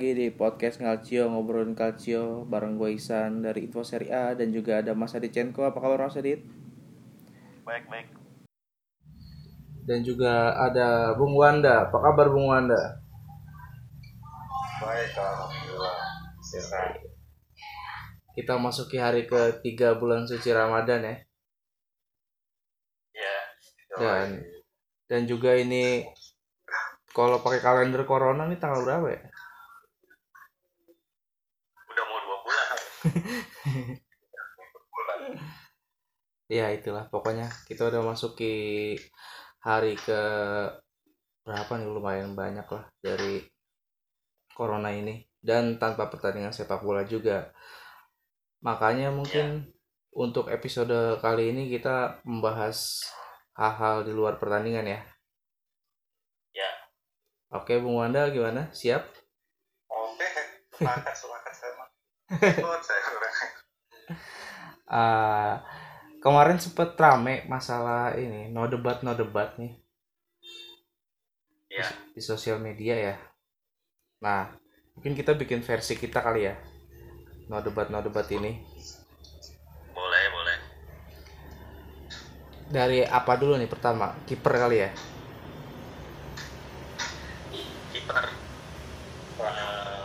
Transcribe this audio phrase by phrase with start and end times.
[0.00, 4.80] lagi di podcast Ngalcio ngobrolin Calcio bareng gue Isan dari Info Serie A dan juga
[4.80, 5.60] ada Mas Adit Cenko.
[5.60, 6.40] Apa kabar Mas Adit?
[7.68, 8.08] Baik, baik.
[9.84, 11.84] Dan juga ada Bung Wanda.
[11.84, 12.80] Apa kabar Bung Wanda?
[14.80, 16.00] Baik, alhamdulillah.
[16.48, 17.04] Sehat.
[18.32, 21.16] Kita masuki hari ketiga bulan suci Ramadan ya.
[23.20, 23.36] Ya.
[24.00, 24.48] Dan
[25.12, 26.08] dan juga ini
[27.12, 29.20] kalau pakai kalender corona nih tanggal berapa ya?
[32.00, 32.66] udah mau dua bulan.
[32.72, 32.89] bulan.
[36.50, 38.98] Ya itulah pokoknya kita udah masuki
[39.62, 40.18] hari ke
[41.46, 43.38] berapa nih lumayan banyak lah dari
[44.50, 47.54] corona ini dan tanpa pertandingan sepak bola juga.
[48.66, 49.70] Makanya mungkin
[50.10, 53.06] untuk episode kali ini kita membahas
[53.54, 55.00] hal-hal di luar pertandingan ya.
[56.50, 56.70] Ya.
[57.54, 58.74] Oke, Bung Wanda gimana?
[58.74, 59.06] Siap?
[59.86, 60.26] Oke,
[60.74, 61.39] sepakat, sepakat
[64.90, 65.62] Ah,
[66.18, 69.78] kemarin sempet rame masalah ini, no debat no debat nih
[71.70, 73.14] Ya, di sosial media ya.
[74.18, 74.50] Nah,
[74.98, 76.54] mungkin kita bikin versi kita kali ya.
[77.46, 78.58] No debat no debat ini.
[79.94, 80.58] boleh, boleh.
[82.70, 84.10] Dari apa dulu nih pertama?
[84.26, 84.90] Kiper kali ya.
[87.94, 88.24] Kiper.
[89.40, 90.00] Eh,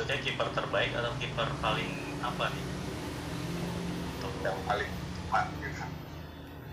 [0.00, 1.92] maksudnya kiper terbaik atau kiper paling
[2.24, 2.64] apa nih?
[4.40, 5.84] Yang paling cepat gitu.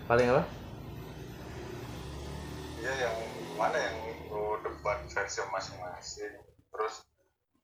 [0.08, 0.42] Paling apa?
[2.80, 3.16] Iya yang
[3.60, 3.96] mana yang
[4.32, 6.40] lu debat versi masing-masing
[6.72, 7.04] terus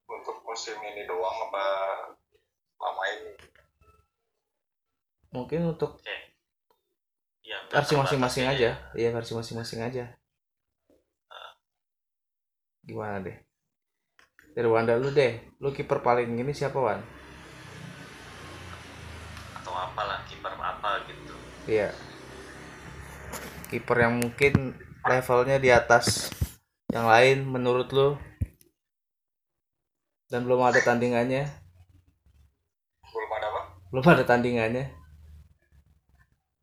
[0.04, 1.64] untuk musim ini doang apa
[2.76, 3.32] lama ini
[5.32, 6.36] Mungkin untuk Oke.
[7.40, 8.76] Ya, versi masing-masing aja.
[8.92, 10.12] Iya, versi masing-masing aja.
[12.84, 13.53] Gimana deh?
[14.54, 15.42] Dari Wanda lu deh.
[15.58, 17.02] Lu kiper paling ini siapa, Wan?
[19.58, 21.34] Atau apalah kiper apa gitu.
[21.66, 21.90] Iya.
[23.66, 26.30] Kiper yang mungkin levelnya di atas
[26.94, 28.14] yang lain menurut lu
[30.30, 31.50] dan belum ada tandingannya,
[33.10, 34.94] belum ada apa belum ada tandingannya.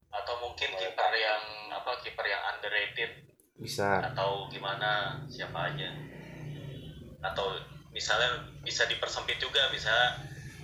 [0.08, 1.44] Atau mungkin kiper yang
[1.75, 3.12] apa kiper yang underrated
[3.59, 4.16] Bisa.
[4.16, 5.91] atau gimana siapa aja
[7.22, 7.53] atau
[7.96, 8.29] misalnya
[8.68, 9.91] bisa dipersempit juga bisa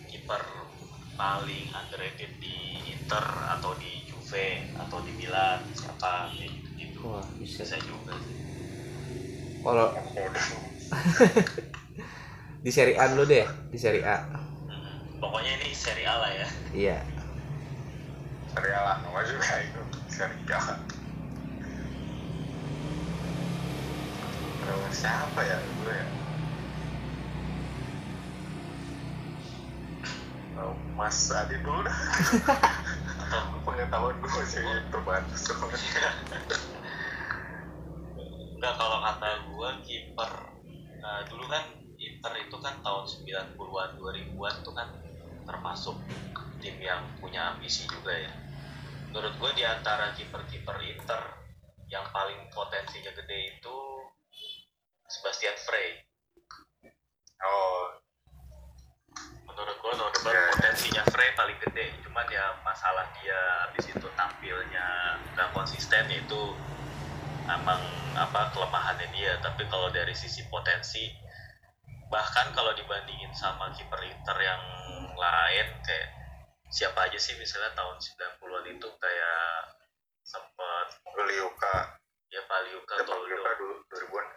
[0.10, 0.44] kiper
[1.18, 2.58] paling underrated di
[2.94, 3.26] Inter
[3.58, 7.66] atau di Juve atau di Milan siapa gitu gitu Wah, bisa.
[7.66, 8.38] bisa juga sih.
[9.64, 9.88] Kalau
[12.66, 14.18] di Serie A dulu deh, di Serie A.
[14.68, 14.94] Mhm.
[15.24, 16.98] pokoknya ini seri A lah ya Iya.
[18.52, 20.64] serial lah nama juga itu serial
[24.60, 26.08] Terus siapa ya gue ya
[30.98, 31.98] Mas Adi dulu dah
[33.62, 35.42] pengetahuan gue sih terbatas.
[38.58, 40.32] Enggak kalau kata gua kiper
[40.98, 41.64] eh, dulu kan
[41.98, 44.90] Inter itu kan tahun 90-an 2000-an tuh kan
[45.46, 45.98] termasuk
[46.62, 48.34] tim yang punya ambisi juga ya.
[49.14, 51.22] Menurut gue di antara kiper-kiper Inter
[51.90, 53.78] yang paling potensinya gede itu
[55.10, 56.06] Sebastian Frey.
[57.42, 57.97] Oh
[59.58, 60.46] menurut gue no debat Iya.
[60.54, 61.86] potensinya Frey paling gede.
[62.06, 66.42] Cuman ya masalah dia habis itu tampilnya nggak konsisten itu
[67.50, 67.82] emang
[68.14, 69.42] apa kelemahannya dia.
[69.42, 71.10] Tapi kalau dari sisi potensi
[72.14, 74.62] bahkan kalau dibandingin sama kiper Inter yang
[75.18, 76.08] lain kayak
[76.70, 79.74] siapa aja sih misalnya tahun 90-an itu kayak
[80.22, 80.88] sempet
[81.28, 81.98] Liuka
[82.30, 84.28] ya Paliuka atau Liuka dulu 2000-an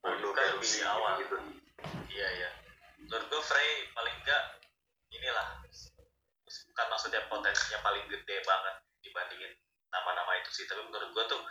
[0.00, 1.14] Paliuka lebih awal.
[1.20, 1.36] gitu.
[2.10, 2.50] Iya iya.
[3.00, 4.44] Menurut gue Frey paling enggak
[5.10, 5.48] inilah
[6.70, 9.52] bukan maksudnya potensinya paling gede banget dibandingin
[9.90, 10.64] nama-nama itu sih.
[10.68, 11.42] Tapi menurut gue tuh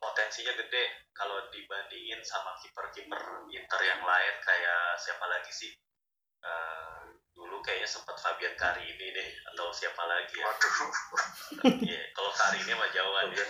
[0.00, 4.34] potensinya gede kalau dibandingin sama kiper-kiper Inter yang lain.
[4.40, 5.72] Kayak siapa lagi sih?
[6.44, 7.02] Eh,
[7.34, 10.44] dulu kayaknya sempat Fabian Carini deh atau siapa lagi ya?
[10.48, 10.74] Waduh.
[11.88, 13.44] Iya, kalau Carini mah jauhan ya.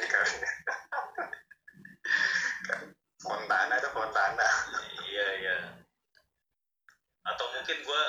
[3.19, 4.49] Fontana ada Fontana.
[4.93, 4.94] Iya
[7.25, 8.05] atau mungkin gue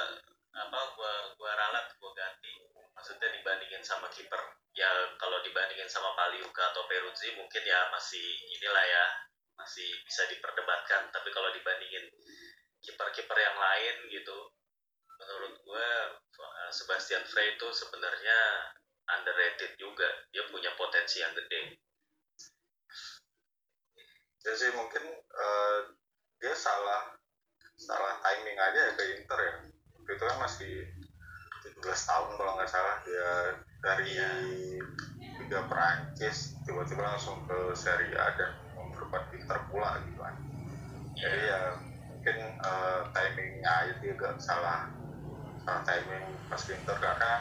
[0.56, 2.54] apa gue gue ralat gue ganti.
[2.96, 4.40] Maksudnya dibandingin sama kiper.
[4.76, 4.88] Ya
[5.20, 8.24] kalau dibandingin sama Paliuka atau Peruzzi mungkin ya masih
[8.56, 9.06] inilah ya
[9.56, 11.12] masih bisa diperdebatkan.
[11.12, 12.08] Tapi kalau dibandingin
[12.84, 14.38] kiper-kiper yang lain gitu
[15.16, 15.88] menurut gue
[16.44, 18.40] eh, Sebastian Frey itu sebenarnya
[19.16, 20.08] underrated juga.
[20.32, 21.80] Dia punya potensi yang gede.
[24.46, 25.80] Ya sih mungkin eh,
[26.40, 27.16] dia salah
[27.76, 29.54] salah timing aja ya ke Inter ya
[29.96, 30.74] Waktu itu kan masih
[31.66, 33.30] 17 tahun kalau nggak salah dia
[33.82, 34.30] dari Iya.
[35.36, 40.36] Liga Perancis tiba-tiba langsung ke Serie A dan memperkuat Inter pula gitu kan
[41.14, 41.52] jadi Iya.
[41.52, 41.60] ya
[42.10, 44.90] mungkin eh, timingnya aja dia agak salah
[45.62, 47.32] salah timing pas di Inter karena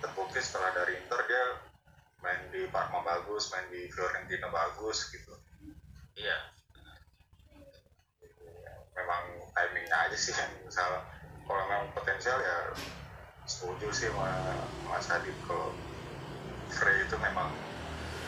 [0.00, 1.44] terbukti setelah dari Inter dia
[2.18, 5.32] main di Parma bagus main di Fiorentina bagus gitu
[6.18, 6.36] Iya.
[8.92, 11.02] memang timingnya aja sih yang salah
[11.48, 12.70] kalau memang potensial ya
[13.48, 14.30] setuju sih sama
[14.86, 15.74] Mas Adit kalau
[16.68, 17.50] Frey itu memang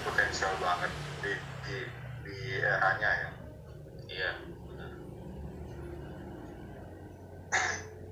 [0.02, 1.32] potensial banget di
[1.62, 1.76] di,
[2.24, 3.30] di eranya ya
[4.10, 4.32] Iya.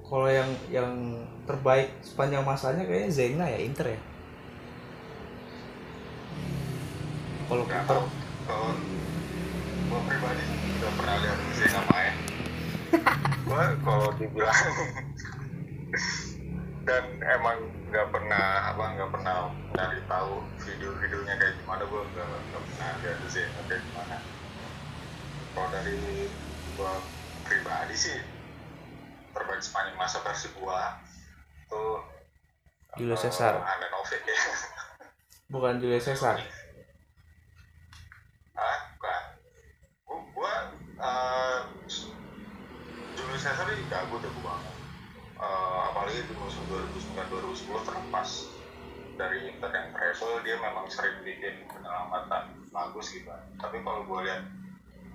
[0.08, 0.94] Kalau yang yang
[1.44, 4.00] terbaik sepanjang masanya kayaknya Zena ya Inter ya.
[7.50, 8.04] Kalau Nggak tahu
[8.46, 8.72] kalau
[9.88, 10.44] gue pribadi
[10.78, 12.14] udah pernah lihat Zena main
[13.48, 14.52] gue kalau dibilang
[16.88, 17.58] dan emang
[17.88, 23.18] nggak pernah apa nggak pernah cari tahu video-videonya kayak gimana gue nggak nggak pernah lihat
[23.32, 24.16] Zena kayak gimana
[25.56, 26.28] kalau dari
[26.76, 26.92] gue
[27.48, 28.20] pribadi sih
[29.32, 30.80] terbaik sepanjang masa versi gue
[31.72, 32.04] tuh
[33.00, 33.54] Julius eh, Caesar.
[33.64, 34.36] Handanovic ya
[35.52, 36.36] bukan Julius Caesar.
[38.60, 39.22] ah bukan
[40.04, 40.54] gua, gua
[41.00, 41.58] uh,
[43.18, 44.74] Julius Caesar ini jago jago banget.
[45.38, 48.28] Eh, apalagi di musim 2009-2010 terlepas
[49.18, 53.26] dari Inter yang travel dia memang sering bikin penyelamatan bagus gitu.
[53.58, 54.46] Tapi kalau gue lihat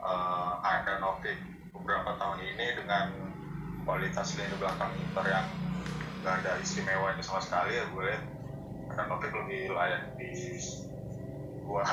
[0.03, 1.39] uh, Handanovic
[1.71, 3.15] beberapa tahun ini dengan
[3.87, 5.47] kualitas lini belakang Inter yang
[6.27, 8.23] gak ada istimewanya sama sekali ya gue lihat
[8.91, 10.31] Handanovic lebih layak di
[11.63, 11.83] gua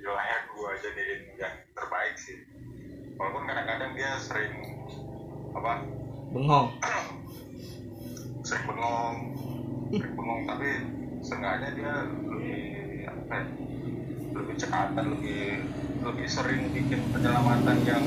[0.00, 2.44] layak gua jadiin yang terbaik sih.
[3.16, 4.52] Walaupun kadang-kadang dia sering
[5.50, 5.72] apa
[6.30, 6.66] Bengong.
[8.40, 9.16] sering bengong
[9.90, 10.68] sering bengong tapi
[11.20, 11.92] seenggaknya dia
[12.24, 12.60] lebih
[13.04, 13.44] apa ya,
[14.32, 15.42] lebih cekatan lebih
[16.00, 18.04] lebih sering bikin penyelamatan yang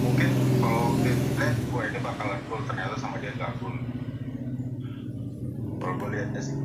[0.00, 3.76] mungkin kalau dia lihat gua ini bakalan gol ternyata sama dia nggak gol
[5.76, 6.56] kalau gua lihatnya sih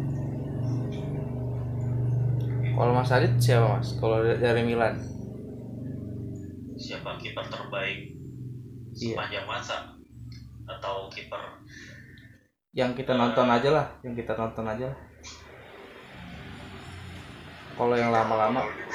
[2.69, 3.98] Kalau Mas Adit siapa Mas?
[3.98, 5.01] Kalau dari- dari Milan.
[6.77, 8.13] Siapa kiper terbaik
[8.94, 9.18] Iya.
[9.18, 9.96] sepanjang masa?
[10.68, 11.64] Atau kiper?
[12.75, 15.00] Yang kita nonton aja lah, yang kita nonton aja lah.
[17.78, 18.62] Kalau yang lama-lama.
[18.66, 18.90] Kalau di-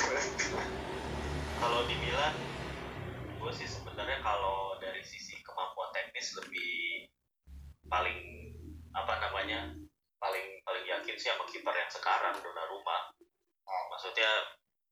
[1.63, 2.35] kalau di Milan
[3.39, 7.07] gue sih sebenarnya kalau dari sisi kemampuan teknis lebih
[7.87, 8.19] paling
[8.95, 9.71] apa namanya
[10.19, 13.15] paling paling yakin sih sama kiper yang sekarang Donnarumma.
[13.95, 14.31] Maksudnya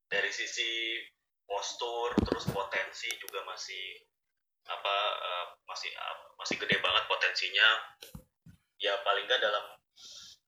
[0.07, 0.99] dari sisi
[1.43, 4.07] postur terus potensi juga masih
[4.67, 7.67] apa eh, masih eh, masih gede banget potensinya
[8.81, 9.77] ya paling nggak dalam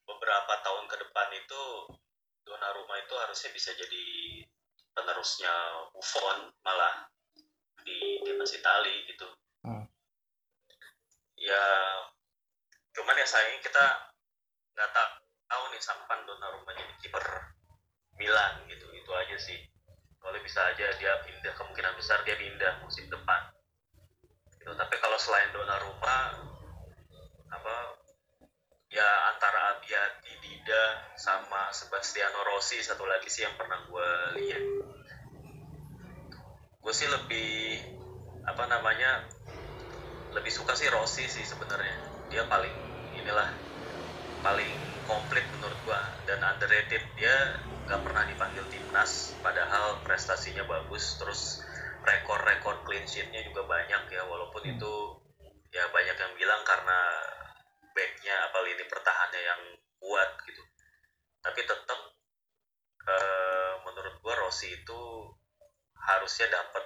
[0.04, 1.64] beberapa tahun ke depan itu
[2.44, 4.06] Donnarumma itu harusnya bisa jadi
[4.92, 5.54] penerusnya
[5.96, 7.08] Buffon malah
[7.88, 9.28] di timnas Itali gitu.
[9.64, 9.88] Hmm.
[11.40, 11.64] Ya
[12.94, 13.86] cuman ya sayangnya kita
[14.76, 17.26] nggak ta- tahu nih kapan Donnarumma jadi kiper
[18.20, 19.60] Milan gitu itu aja sih.
[20.20, 23.53] Soalnya bisa aja dia pindah kemungkinan besar dia pindah musim depan.
[24.64, 24.72] Gitu.
[24.80, 26.40] Tapi kalau selain Donnarumma
[27.52, 27.76] apa
[28.88, 34.64] ya antara Abiati Dida sama Sebastiano Rossi satu lagi sih yang pernah gue lihat.
[36.80, 37.84] Gue sih lebih
[38.48, 39.28] apa namanya
[40.32, 42.00] lebih suka sih Rossi sih sebenarnya.
[42.32, 42.72] Dia paling
[43.20, 43.52] inilah
[44.48, 44.72] paling
[45.04, 47.04] komplit menurut gua dan underrated.
[47.20, 51.60] Dia nggak pernah dipanggil timnas padahal prestasinya bagus terus
[52.04, 54.94] rekor-rekor clean sheetnya juga banyak ya walaupun itu
[55.72, 57.00] ya banyak yang bilang karena
[57.96, 59.62] backnya apa lini pertahannya yang
[60.04, 60.64] kuat gitu
[61.40, 62.00] tapi tetap
[63.08, 65.02] eh, menurut gua Rossi itu
[65.96, 66.84] harusnya dapat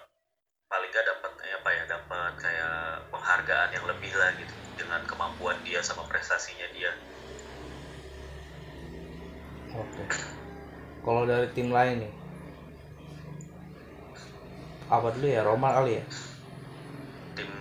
[0.70, 2.78] paling nggak dapat kayak apa ya dapat kayak
[3.10, 6.92] penghargaan yang lebih lah gitu dengan kemampuan dia sama prestasinya dia
[9.76, 10.04] Oke.
[11.04, 12.27] Kalau dari tim lain nih.
[14.88, 15.42] Apa dulu ya?
[15.44, 16.06] Roma kali ya?
[17.36, 17.52] tim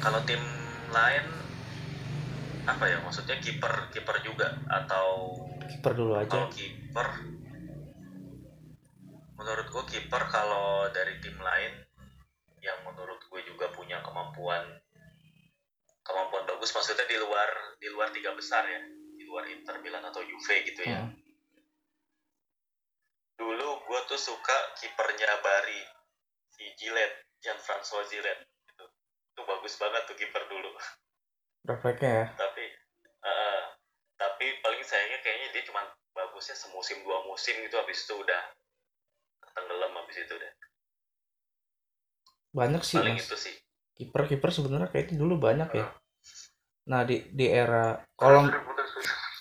[0.00, 0.42] kalau tim
[0.90, 1.26] lain
[2.66, 5.38] apa ya maksudnya kiper kiper juga atau
[5.70, 6.26] Kiper dulu aja.
[6.26, 7.08] kalau kiper
[9.38, 11.72] menurut gue kiper kalau dari tim lain
[12.58, 14.66] yang menurut gue juga punya kemampuan
[16.02, 17.48] kemampuan bagus maksudnya di luar
[17.78, 18.82] di luar tiga besar ya
[19.14, 21.14] di luar Inter Milan atau Juve gitu ya Hmm.
[23.40, 25.80] Dulu gue tuh suka kipernya Bari
[26.52, 28.84] si Gillette Jean François Gillette itu
[29.32, 30.76] itu bagus banget tuh kiper dulu.
[31.64, 32.26] Refleksnya ya?
[32.36, 32.64] Tapi
[33.24, 33.62] eh,
[34.20, 35.80] tapi paling sayangnya kayaknya dia cuma
[36.12, 38.42] bagusnya semusim dua musim gitu habis itu udah
[39.56, 40.52] tenggelam habis itu deh.
[42.52, 43.24] Banyak sih paling mas.
[43.24, 43.54] itu sih.
[43.96, 45.88] Kiper kiper sebenarnya kayaknya dulu banyak ya.
[46.92, 48.44] Nah di di era kalau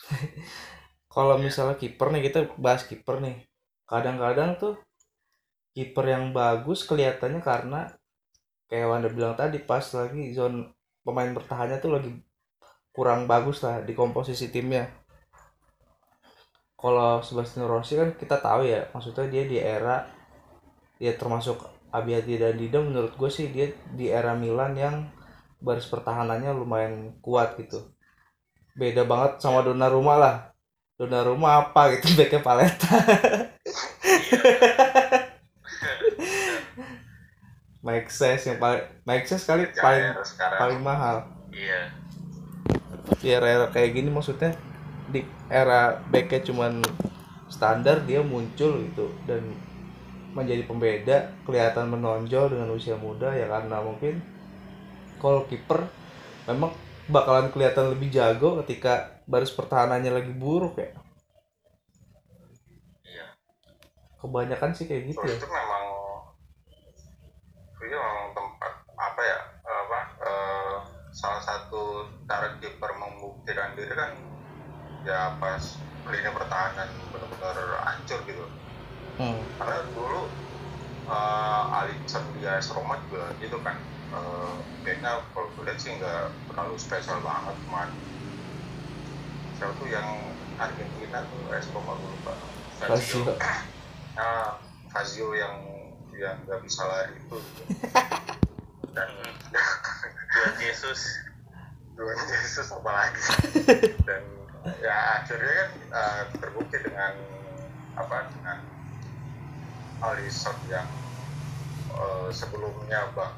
[1.15, 3.48] kalau misalnya kiper nih kita bahas kiper nih
[3.89, 4.77] kadang-kadang tuh
[5.73, 7.89] kiper yang bagus kelihatannya karena
[8.69, 10.69] kayak Wanda bilang tadi pas lagi zone
[11.01, 12.11] pemain bertahannya tuh lagi
[12.93, 14.85] kurang bagus lah di komposisi timnya.
[16.79, 20.07] Kalau Sebastian Rossi kan kita tahu ya maksudnya dia di era
[21.01, 25.09] dia termasuk Abiati dan Dida menurut gue sih dia di era Milan yang
[25.59, 27.89] baris pertahanannya lumayan kuat gitu.
[28.77, 30.35] Beda banget sama Donnarumma lah.
[30.95, 32.95] Donnarumma apa gitu backnya paleta
[37.89, 40.59] Mike Says yang paling Mike Says kali paling sekarang.
[40.61, 41.25] paling mahal.
[41.49, 41.89] Iya.
[43.17, 44.53] Di era-era kayak gini maksudnya
[45.09, 46.85] di era backnya cuman
[47.49, 49.09] standar dia muncul gitu.
[49.25, 49.57] Dan
[50.37, 54.21] menjadi pembeda kelihatan menonjol dengan usia muda ya karena mungkin
[55.17, 55.89] kalau kiper
[56.45, 56.69] memang
[57.09, 60.93] bakalan kelihatan lebih jago ketika baris pertahanannya lagi buruk ya.
[63.01, 63.25] Iya.
[64.21, 65.37] Kebanyakan sih kayak gitu Terus ya.
[65.41, 65.83] itu memang
[67.79, 70.75] itu memang tempat apa ya apa eh,
[71.15, 74.11] salah satu cara kiper membuktikan diri kan
[75.07, 77.57] ya pas lini pertahanan benar-benar
[77.87, 78.45] hancur gitu
[79.21, 79.39] hmm.
[79.57, 80.27] karena dulu
[81.07, 83.77] uh, Alisson di AS Roma juga gitu kan
[84.11, 87.89] uh, backnya kalau gue lihat sih nggak terlalu spesial banget cuman
[89.57, 90.07] siapa tuh yang
[90.59, 92.33] Argentina tuh AS Roma gue lupa
[92.89, 93.23] Lazio.
[94.15, 94.55] nah
[94.89, 95.78] Fazio yang
[96.19, 97.37] yang nggak bisa lari itu.
[98.93, 99.09] Dan
[100.29, 101.29] Juan Jesus
[101.99, 103.23] Tuhan Yesus apa lagi
[104.07, 104.23] dan
[104.79, 107.11] ya akhirnya kan uh, terbukti dengan
[107.99, 108.63] apa dengan
[109.99, 110.87] Alisson yang
[111.91, 113.35] uh, sebelumnya bang.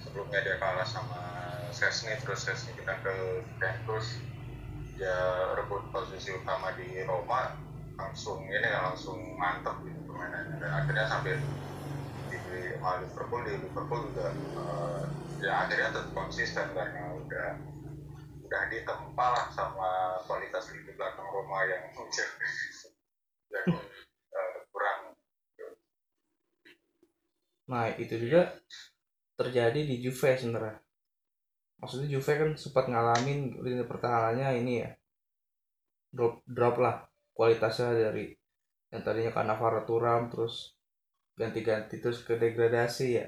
[0.00, 1.20] Sebelumnya dia kalah sama
[1.68, 4.24] Sesni terus Sesni kita ke Juventus.
[4.96, 7.52] Dia rebut posisi utama di Roma
[8.00, 10.56] langsung ini langsung mantep gitu permainannya.
[10.64, 11.36] Dan akhirnya sampai
[12.48, 14.26] di sama Liverpool di Liverpool juga
[14.56, 15.02] uh,
[15.38, 17.48] ya akhirnya tetap konsisten karena udah
[18.48, 21.84] udah ditempa lah sama kualitas lini belakang Roma yang
[23.52, 23.66] yang
[24.32, 24.98] uh, kurang.
[27.68, 28.56] Nah itu juga
[29.36, 30.80] terjadi di Juve sebenarnya.
[31.78, 34.90] Maksudnya Juve kan sempat ngalamin lini pertahanannya ini ya.
[36.08, 37.04] Drop drop lah
[37.36, 38.32] kualitasnya dari
[38.88, 40.77] yang tadinya Cannavaro Turam terus
[41.38, 43.26] ganti-ganti terus ke degradasi ya.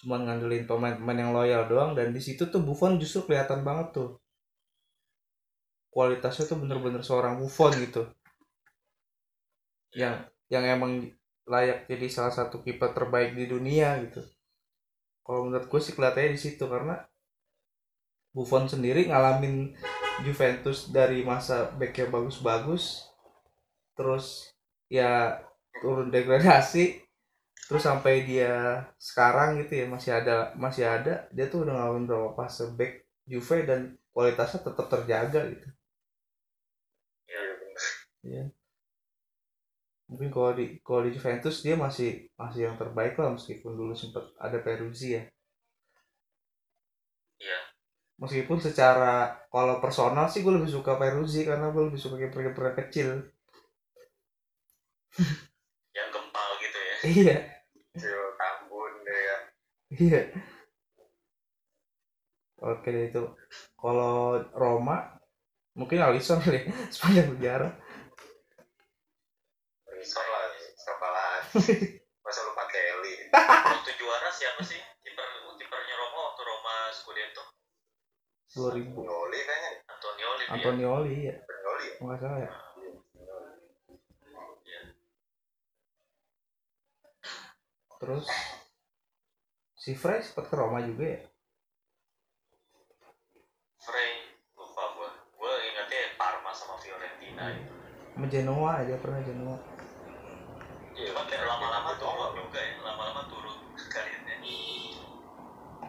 [0.00, 4.10] Cuman ngandelin pemain-pemain yang loyal doang dan di situ tuh Buffon justru kelihatan banget tuh.
[5.92, 8.08] Kualitasnya tuh bener-bener seorang Buffon gitu.
[9.92, 11.12] Yang yang emang
[11.44, 14.24] layak jadi salah satu kiper terbaik di dunia gitu.
[15.20, 16.96] Kalau menurut gue sih kelihatannya di situ karena
[18.32, 19.76] Buffon sendiri ngalamin
[20.24, 23.10] Juventus dari masa backnya bagus-bagus
[23.98, 24.54] terus
[24.86, 25.42] ya
[25.82, 27.09] turun degradasi
[27.70, 32.34] terus sampai dia sekarang gitu ya masih ada masih ada dia tuh udah ngalamin berapa
[32.34, 35.68] fase back Juve dan kualitasnya tetap terjaga gitu.
[37.30, 37.42] Ya
[38.26, 38.44] ya
[40.10, 44.26] mungkin kalau di kalau di Juventus dia masih masih yang terbaik lah meskipun dulu sempat
[44.42, 45.22] ada Peruzzi ya.
[47.38, 47.60] Iya.
[48.18, 53.30] Meskipun secara kalau personal sih gue lebih suka Peruzzi karena gue lebih suka kiper-kiper kecil.
[55.94, 56.94] Yang gempal gitu ya.
[57.06, 57.59] Iya
[57.98, 59.36] Tambun deh ya.
[59.90, 60.22] Iya.
[62.62, 63.24] Oke deh itu.
[63.74, 65.18] Kalau Roma
[65.74, 67.72] mungkin Alisson kali ya, sepanjang sejarah
[69.90, 70.44] Alisson lah
[70.76, 71.78] siapa lagi?
[72.26, 74.78] Masa lupa Kelly waktu juara siapa sih?
[75.02, 75.26] Kiper
[75.58, 77.42] kipernya Roma waktu Roma Scudetto.
[78.54, 79.70] 2000 Noli kayaknya.
[79.90, 80.44] Antonioli.
[80.46, 82.50] Antonioli ya Noli ya nggak salah ya
[88.00, 88.24] terus
[89.76, 91.20] si Frey sempat ke Roma juga ya?
[93.80, 94.10] Frey
[94.56, 95.10] lupa gua.
[95.36, 97.52] Gua ingatnya Parma sama Fiorentina.
[97.52, 97.72] Itu
[98.16, 99.58] sama Genoa aja pernah Genoa.
[100.96, 102.74] Cuma kayak lama-lama turun juga ya.
[102.84, 103.56] lama-lama turun
[103.88, 104.36] karirnya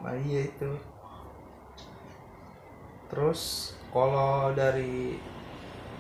[0.01, 0.71] nah iya itu.
[3.13, 5.21] Terus kalau dari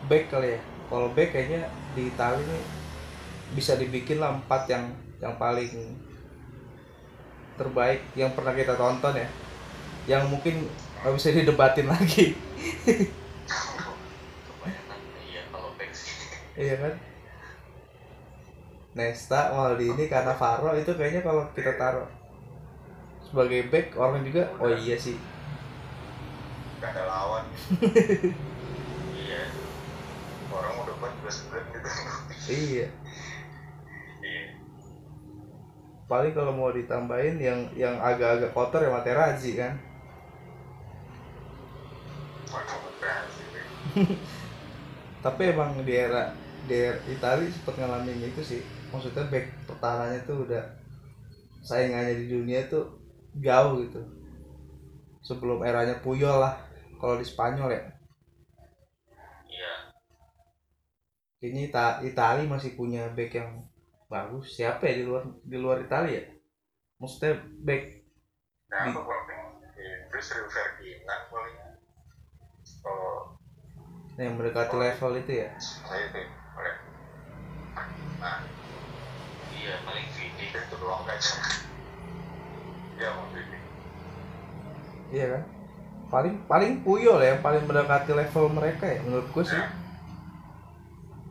[0.09, 0.61] back kali ya?
[0.89, 2.63] Kalau back kayaknya di Itali nih
[3.53, 4.89] bisa dibikin lah empat yang
[5.21, 5.95] yang paling
[7.55, 9.29] terbaik yang pernah kita tonton ya.
[10.09, 10.55] Yang mungkin
[11.01, 12.33] nggak bisa didebatin lagi.
[16.51, 16.93] Iya kan?
[18.91, 22.05] Nesta Maldini Cannavaro itu kayaknya kalau kita taruh
[23.23, 25.15] sebagai back orang juga oh iya sih.
[26.83, 27.45] Gak ada lawan.
[29.21, 29.47] Iya.
[30.51, 31.31] Orang udah buat juga
[31.71, 31.89] gitu
[32.51, 32.87] iya
[36.11, 39.79] paling kalau mau ditambahin yang yang agak-agak kotor ya Materazzi kan?
[45.23, 46.35] Tapi emang di era
[46.67, 48.59] di era Itali sempat ngalamin itu sih.
[48.91, 50.59] Maksudnya back pertahanannya tuh udah
[51.63, 52.91] saingannya di dunia tuh
[53.39, 54.03] jauh gitu.
[55.23, 56.59] Sebelum eranya Puyol lah
[56.99, 57.83] kalau di Spanyol ya.
[59.47, 59.95] Iya.
[61.39, 63.70] Kayaknya Ita Itali masih punya back yang
[64.11, 64.59] bagus.
[64.59, 66.19] Siapa ya di luar di luar Italia?
[66.19, 66.23] Ya
[66.99, 67.83] maksudnya back
[68.71, 69.41] nah Di- apa paling
[69.79, 71.55] Inggris Rio Ferdinand paling.
[72.83, 73.15] Kalau
[74.19, 75.49] yang mendekati level itu ya?
[75.57, 76.21] Saya itu.
[76.59, 76.75] Oleh.
[78.19, 78.39] Nah.
[79.55, 81.27] Iya paling Vidi itu doang guys
[83.01, 83.59] ya mau ini
[85.09, 85.43] iya kan?
[86.13, 89.63] Paling paling Puyol ya yang paling mendekati level mereka ya menurut gue sih.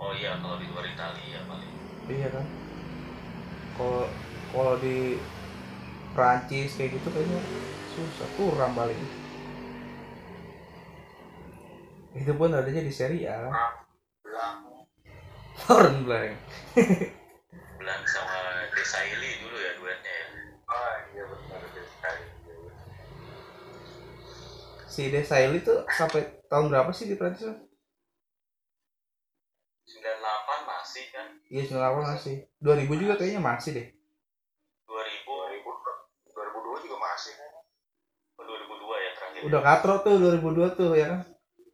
[0.01, 1.71] Oh iya kalau di luar Italia ya paling.
[2.11, 2.60] Iya kan
[3.81, 4.05] kalau
[4.53, 5.17] kalau di
[6.13, 7.41] Prancis kayak gitu kayaknya
[7.97, 8.29] susah.
[8.37, 9.01] Kurang paling.
[12.13, 13.49] Itu pun adanya di Serie A.
[15.65, 16.37] Foreign blank.
[17.81, 20.27] Belang sama Desailly dulu ya duetnya ya?
[20.69, 22.25] Ah iya benar deh sekali
[24.91, 27.70] si Desailly tuh sampai tahun berapa sih di Prancis
[31.51, 32.37] iya 98 masih.
[32.63, 33.87] 2000 juga kayaknya masih deh.
[34.87, 35.67] 2000 2000
[36.31, 37.33] 2002 juga masih.
[37.35, 37.51] Kan
[38.39, 39.41] oh, 2002 ya terakhir.
[39.51, 41.21] Udah katro tuh 2002 tuh ya kan?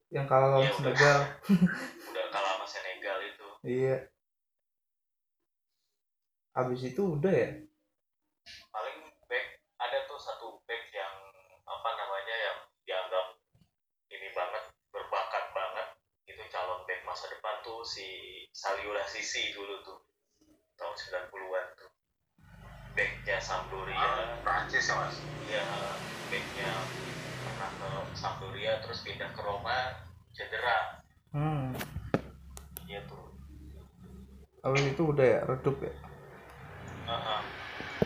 [0.08, 0.76] Yang kalah lawan udah.
[0.80, 1.18] Senegal.
[2.10, 3.46] udah kalah sama Senegal itu.
[3.68, 3.96] Iya.
[6.56, 7.50] Habis itu udah ya?
[8.72, 11.14] Paling back ada tuh satu back yang
[11.68, 12.58] apa namanya yang
[12.88, 13.26] dianggap
[14.08, 15.88] ini banget berbakat banget
[16.24, 20.02] itu calon back masa depan tuh si Saliola Sisi dulu tuh
[20.74, 20.94] tahun
[21.30, 21.90] 90-an tuh.
[22.98, 24.42] Backnya Sampdoria.
[24.42, 25.16] Prancis ya mas?
[25.46, 25.62] Dia
[26.26, 26.70] backnya
[27.46, 30.02] pernah ke Sampdoria terus pindah ke Roma
[30.34, 31.00] cedera.
[31.30, 31.70] Hmm.
[32.90, 33.30] Dia tuh.
[34.66, 35.94] Habis itu udah ya redup ya?
[37.06, 37.40] Heeh.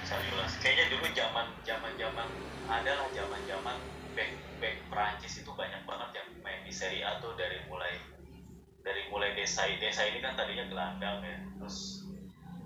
[0.05, 2.29] Saliola kayaknya dulu zaman zaman zaman
[2.69, 3.77] ada lah zaman zaman
[4.13, 7.97] back back Prancis itu banyak banget yang main di Serie A tuh dari mulai
[8.91, 11.39] dari mulai desa desa ini kan tadinya gelandang ya.
[11.63, 12.03] Terus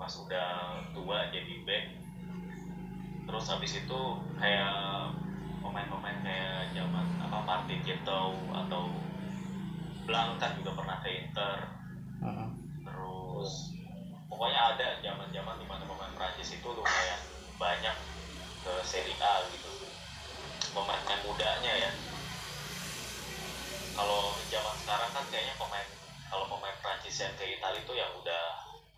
[0.01, 1.85] pas udah tua jadi back.
[3.29, 4.01] Terus habis itu
[4.41, 5.13] kayak
[5.61, 8.89] pemain-pemain kayak zaman apa Martin Jetau atau
[10.09, 11.59] Blanc kan juga pernah ke Inter.
[12.89, 13.53] Terus
[14.33, 17.21] pokoknya ada zaman-zaman di mana pemain Prancis itu lumayan
[17.61, 17.97] banyak
[18.65, 19.69] ke Serie A gitu.
[20.73, 21.93] Pemain mudanya ya.
[23.95, 25.94] Kalau zaman sekarang kan kayaknya pemain
[26.35, 28.42] kalau pemain Prancis yang ke Italia itu yang udah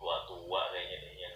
[0.01, 1.35] tua-tua kayaknya deh yang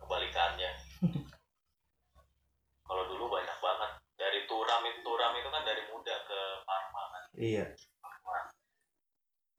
[0.00, 0.72] kebalikannya.
[2.88, 3.90] Kalau dulu banyak banget.
[4.16, 7.24] Dari Turam itu Turam itu kan dari muda ke Parma kan.
[7.36, 7.76] Iya.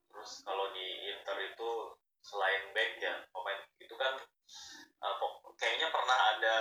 [0.10, 1.70] Terus kalau di Inter itu
[2.26, 4.18] selain back ya pemain itu kan
[5.06, 5.16] uh,
[5.54, 6.58] kayaknya pernah ada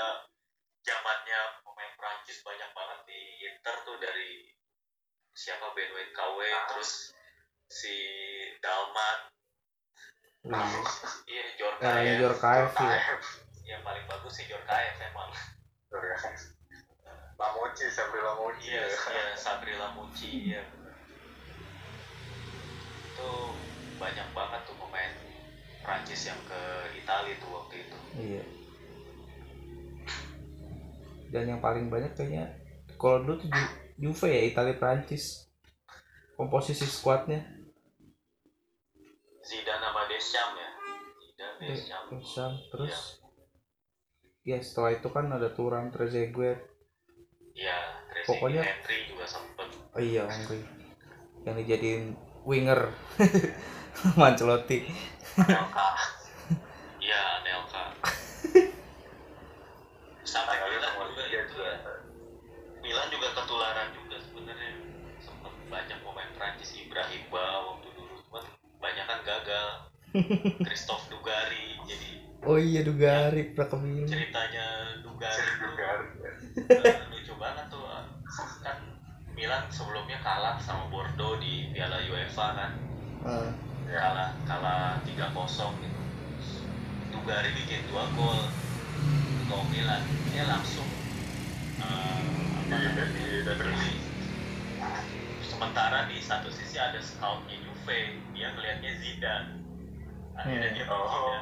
[0.85, 4.53] zamannya pemain Prancis banyak banget di Inter tuh dari
[5.33, 5.73] siapa?
[5.73, 6.39] Benoit KW
[6.77, 7.17] terus
[7.69, 7.95] si
[8.65, 9.19] Dalman.
[10.49, 10.65] Iya.
[11.29, 12.99] Iya Jorkaeff Eranya Jorkaeff ya
[13.69, 15.29] yang paling bagus sih Jorkaeff emang.
[17.39, 20.63] Lamoci Sabri Lamoci iya iya Sabri Lamucci iya.
[23.13, 23.31] Itu
[24.01, 25.13] banyak banget tuh pemain
[25.85, 26.61] Prancis yang ke
[26.97, 27.99] Italia tuh waktu itu.
[28.17, 28.43] Iya.
[31.29, 32.57] Dan yang paling banyak kayaknya
[32.97, 35.45] kalau dulu tuh Ju- Juve ya Italia Prancis.
[36.39, 37.58] Komposisi skuadnya
[39.49, 40.69] Zidane sama Deschamps ya?
[41.17, 42.09] Zidane Deschamps.
[42.13, 42.97] Deschamps terus?
[44.45, 46.61] Ya setelah itu kan ada Turan Trezeguet.
[47.53, 49.69] Iya Trezeguet Pokoknya- Henry juga sempet.
[49.97, 50.61] Oh iya Henry.
[51.43, 52.05] Yang dijadiin
[52.45, 52.93] winger.
[54.15, 54.87] Mancelotti
[55.35, 55.91] Anelka
[70.15, 72.09] gagal Christophe Dugari jadi
[72.47, 74.67] oh iya Dugari pernah ke Milan ceritanya
[75.05, 75.89] Dugari itu Juga
[76.59, 77.87] Eh, lucu banget tuh
[78.63, 78.79] kan
[79.39, 82.73] Milan sebelumnya kalah sama Bordeaux di Piala UEFA kan?
[83.23, 83.51] Eh,
[83.95, 86.01] kalah kalah 3-0 gitu.
[87.15, 88.51] Dugari bikin dua gol
[89.47, 90.03] untuk Milan.
[90.35, 90.87] Dia langsung
[91.79, 92.23] eh,
[92.59, 93.07] apa namanya,
[93.55, 93.95] berdiri
[95.47, 98.19] sementara di satu sisi ada scoutnya Juve.
[98.35, 99.68] Dia ngelihatnya Zidane
[100.39, 100.77] akhirnya Hmm.
[100.79, 101.35] dia beli Oh.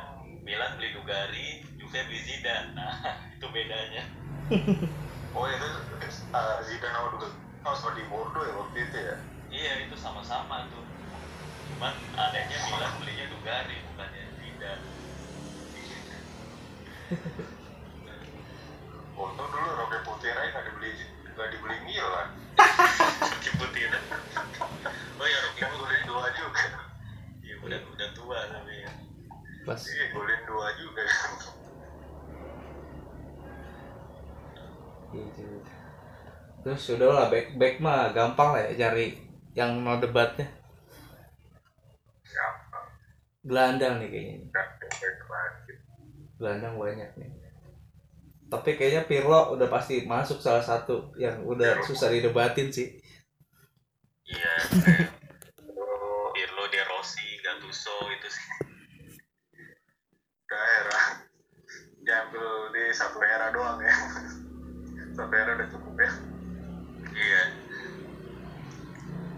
[0.47, 2.73] Milan beli Dugari Juve beli Zidane.
[2.75, 2.95] Nah
[3.37, 4.03] itu bedanya.
[5.37, 5.69] Oh itu
[6.33, 7.29] uh, Zidane sama juga
[7.69, 9.17] oh seperti Bordeaux ya waktu itu ya?
[9.53, 10.81] Iya itu sama-sama tuh.
[11.69, 14.87] Cuman adanya Milan belinya Dugari bukannya Zidane.
[19.17, 20.91] Untung dulu Roque Putirai nggak dibeli
[21.37, 22.29] nggak dibeli Milan.
[23.57, 23.89] Putih
[25.17, 26.61] oh ya Rocky kan golin dua juga
[27.41, 28.93] Iya udah udah tua tapi ya.
[29.67, 29.81] Pas.
[29.83, 31.05] Iya golin dua juga.
[35.11, 35.47] Gitu
[36.67, 39.15] terus udah lah back back mah gampang lah ya cari
[39.55, 40.51] yang mau debatnya.
[42.27, 42.91] Siapa
[43.47, 44.51] gelandang nih kayaknya
[46.43, 47.31] gelandang banyak nih.
[48.51, 52.99] Tapi kayaknya Pirlo udah pasti masuk salah satu yang udah susah didebatin sih.
[54.27, 54.55] Iya,
[55.71, 58.46] Oh, Pirlo, De Rossi, Gattuso itu sih.
[60.57, 61.07] Daerah
[62.01, 63.97] diambil di satu era doang ya
[65.13, 66.13] satu era udah cukup ya
[67.17, 67.43] Iya,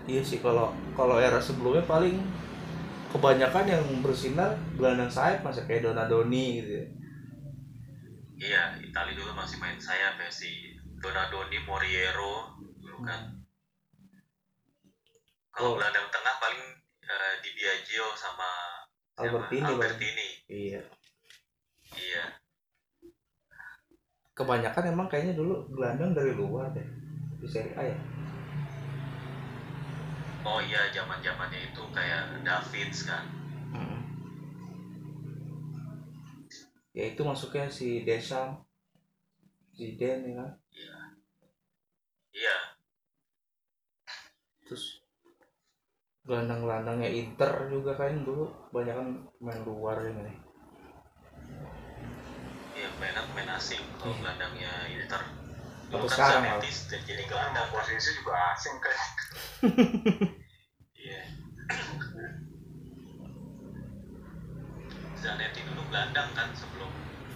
[0.05, 2.19] iya sih kalau kalau era sebelumnya paling
[3.09, 6.87] kebanyakan yang bersinar gelandang sayap masa kayak Donadoni gitu ya.
[8.37, 8.63] iya.
[8.81, 13.47] Itali dulu masih main sayap ya si Donadoni, Moriero dulu kan.
[15.49, 15.75] Kalau Oh.
[15.75, 16.63] gelandang tengah paling
[17.01, 18.51] eh, Di Biagio sama?
[19.17, 19.79] Albertini, Bang.
[19.79, 20.29] Albertini.
[20.49, 20.83] iya
[21.99, 22.25] Iya,
[24.39, 26.87] kebanyakan emang kayaknya dulu gelandang dari luar deh
[27.43, 27.99] di Serie A ya.
[30.47, 33.27] Oh iya zaman zamannya itu kayak Davids kan.
[33.75, 34.01] Mm.
[36.97, 38.63] ya itu masuknya si Deschamps
[39.75, 40.51] Zidane ya kan?
[42.35, 42.57] Iya,
[44.67, 45.03] terus
[46.23, 49.09] gelandang-gelandangnya Inter juga kan dulu banyak kan
[49.43, 50.48] main luar ini
[52.79, 54.21] iya mainan main asing kalau Iya.
[54.23, 55.23] gelandangnya Inter.
[55.89, 56.71] Tapi Dulu kan sekarang Zanetti
[57.03, 58.97] jadi gelandang posisi juga asing kan
[60.95, 61.21] Iya.
[65.19, 66.91] Zanetti dulu gelandang kan sebelum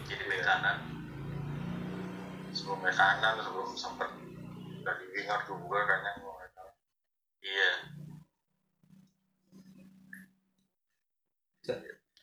[0.06, 0.46] jadi bek Iya.
[0.46, 0.78] kanan.
[2.52, 4.12] sebelum ke kanan sebelum sempet
[4.84, 6.12] dari winger juga kayaknya.
[7.40, 7.70] Iya.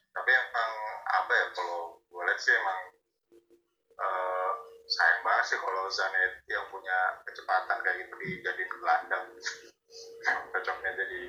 [0.10, 0.71] Tapi emang
[1.10, 2.88] apa ya kalau gue lihat sih emang
[5.49, 9.25] sih kalau Zanetti yang punya kecepatan kayak gitu dijadiin gelandang
[10.53, 11.21] cocoknya jadi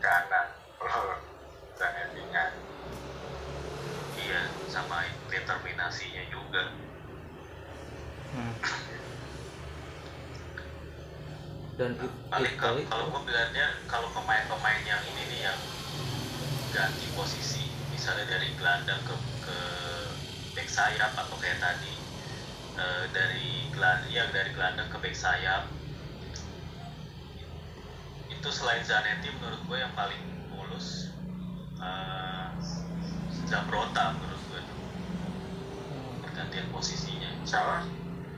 [0.00, 0.48] kanan
[0.80, 1.20] kalau
[1.76, 2.56] Zanetti-nya
[4.20, 6.70] Iya, sama determinasinya juga.
[8.36, 8.54] Hmm.
[11.80, 15.56] dan it, Paling kalau, Italia kalau gue bilangnya kalau pemain-pemain yang ini nih yang
[16.76, 19.16] ganti posisi, misalnya dari gelandang ke
[19.48, 19.56] ke
[20.52, 21.99] back sayap atau kayak tadi
[22.78, 25.64] eh, dari gelandang, ya dari gelandang ke back sayap
[28.30, 30.22] itu selain Zanetti menurut gue yang paling
[30.54, 31.12] mulus
[31.80, 32.48] eh,
[33.50, 34.62] Zambrota menurut gue
[36.22, 37.30] pergantian posisinya.
[37.42, 37.82] Siapa?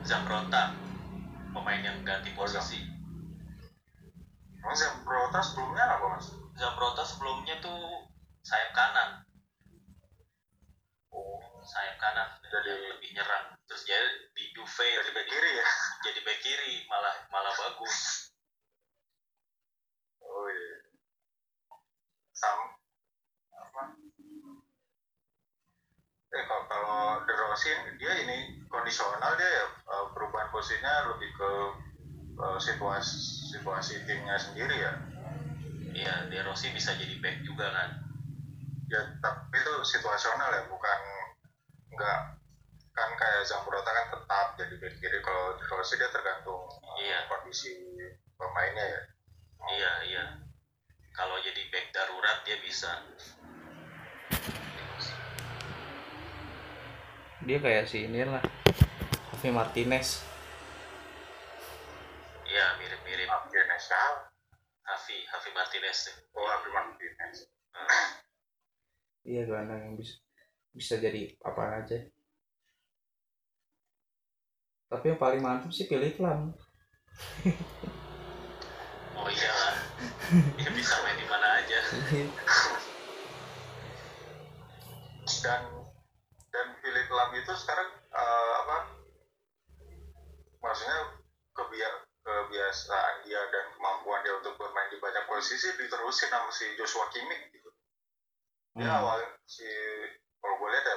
[0.03, 0.73] Zambrota
[1.53, 2.81] pemain yang ganti posisi.
[4.59, 6.27] Emang Zambrota sebelumnya apa mas?
[6.57, 8.09] Zambrota sebelumnya tuh
[8.42, 9.11] sayap kanan.
[11.12, 11.38] Oh.
[11.62, 12.29] Sayap kanan.
[12.42, 13.97] Jadi- lebih nyerang terus dia
[14.37, 15.67] di Juve jadi bek kiri ya?
[16.05, 18.29] jadi back kiri malah malah bagus.
[20.21, 20.93] Oh iya.
[22.37, 22.77] Sam
[23.57, 23.97] apa?
[26.37, 31.51] Eh kalau kalau De Rossi dia ini kondisional dia ya eh, perubahan posisinya lebih ke
[32.45, 33.17] eh, situasi
[33.57, 34.93] situasi timnya sendiri ya?
[35.97, 38.05] Iya De Rossi bisa jadi back juga kan?
[38.93, 41.01] Ya tapi itu situasional ya bukan
[41.97, 42.41] nggak
[42.92, 45.18] kan kayak Zambrota kan tetap jadi back kiri.
[45.24, 46.68] Kalau Rossi dia tergantung
[47.00, 47.18] eh, Iya.
[47.26, 47.72] kondisi
[48.37, 49.02] pemainnya ya.
[49.72, 50.24] Iya iya.
[51.12, 52.92] Kalau jadi back darurat dia bisa.
[57.42, 58.44] Dia kayak si ini lah
[59.35, 60.22] Javi Martinez.
[62.46, 63.26] Iya mirip-mirip.
[63.26, 64.31] Martinez siapa?
[64.87, 67.37] Hafi Hafi Martinez tuh oh Javi Martinez.
[67.72, 68.20] Ah,
[69.24, 70.20] iya gelandang yang bisa
[70.70, 71.98] bisa jadi apa aja
[74.92, 76.52] tapi yang paling mantap sih pilih Lam
[79.16, 79.55] oh iya.
[80.57, 81.78] Dia bisa main di mana aja.
[85.44, 85.62] Dan
[86.52, 88.76] dan Philip Lam itu sekarang eh, apa?
[90.62, 90.98] Maksudnya
[91.52, 91.90] kebia
[92.22, 97.50] kebiasaan dia dan kemampuan dia untuk bermain di banyak posisi diterusin sama si Joshua Kimmich
[97.52, 97.70] gitu.
[98.78, 98.98] Dia Hmm.
[99.05, 99.68] awal si
[100.40, 100.96] kalau gue lihat ya,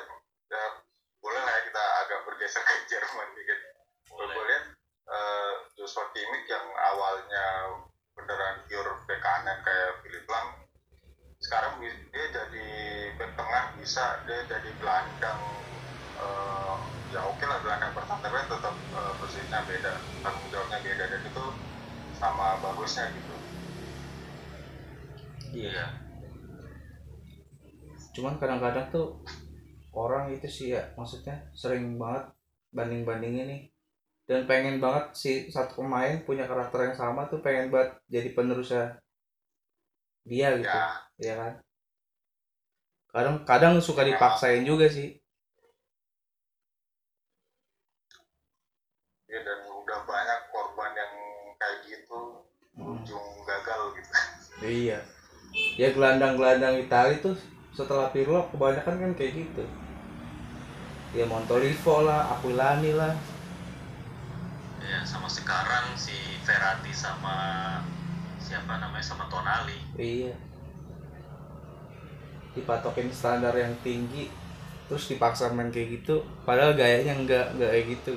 [0.53, 0.63] ya
[1.19, 3.59] boleh lah ya kita agak bergeser ke Jerman dikit
[4.09, 4.65] gue lihat
[5.09, 7.45] eh, Joshua Kimmich yang awalnya
[8.15, 10.47] beneran pure back kanan kayak Philip Lam
[11.41, 12.67] sekarang dia jadi
[13.19, 15.41] back tengah bisa dia jadi gelandang
[16.17, 16.75] eh,
[17.13, 21.21] ya oke lah gelandang pertahanan tapi kan tetap eh, posisinya beda tanggung jawabnya beda dan
[21.21, 21.45] itu
[22.15, 23.35] sama bagusnya gitu.
[25.51, 25.71] Iya.
[25.71, 25.85] Iya.
[28.15, 29.19] Cuman kadang-kadang tuh
[29.91, 32.31] orang itu sih ya maksudnya sering banget
[32.75, 33.61] banding-bandingin nih
[34.25, 38.97] dan pengen banget si satu pemain punya karakter yang sama tuh pengen banget jadi penerusnya
[40.25, 40.65] dia gitu.
[40.65, 40.89] Ya.
[41.21, 41.53] Ya kan?
[43.13, 45.13] Kadang kadang suka dipaksain juga sih.
[49.29, 51.13] Ya dan udah banyak korban yang
[51.61, 52.19] kayak gitu
[52.75, 52.99] Hmm.
[52.99, 54.11] ujung gagal gitu.
[54.65, 54.99] Iya.
[55.79, 57.37] Ya gelandang-gelandang Itali tuh
[57.71, 59.63] setelah Pirlo kebanyakan kan kayak gitu.
[61.15, 63.15] Ya Montolivo lah Aquilani lah
[64.85, 66.13] ya sama sekarang si
[66.45, 67.35] Verratti sama
[68.37, 70.33] siapa namanya sama Tonali Iya.
[72.55, 74.31] Dipatokin standar yang tinggi,
[74.87, 78.15] terus dipaksa main kayak gitu, padahal gayanya enggak enggak kayak gitu.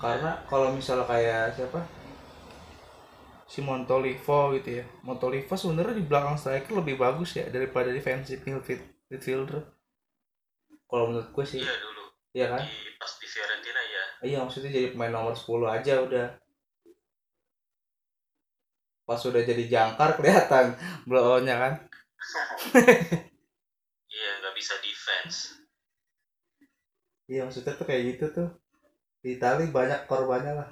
[0.00, 1.80] Karena kalau misalnya kayak siapa?
[3.44, 4.84] Si Montolivo gitu ya.
[5.04, 9.60] Montolivo sebenarnya di belakang striker lebih bagus ya daripada defensive midfield- midfielder.
[10.84, 11.93] Kalau menurut gue sih, iya dulu
[12.34, 12.62] iya kan?
[12.66, 16.26] di pas di Fiorentina ya Iya maksudnya jadi pemain nomor 10 aja udah.
[19.04, 21.72] Pas udah jadi jangkar kelihatan blow-nya kan.
[24.14, 25.60] iya nggak bisa defense
[27.28, 28.48] Iya maksudnya tuh kayak gitu tuh.
[29.24, 30.68] Di Itali banyak korbannya lah.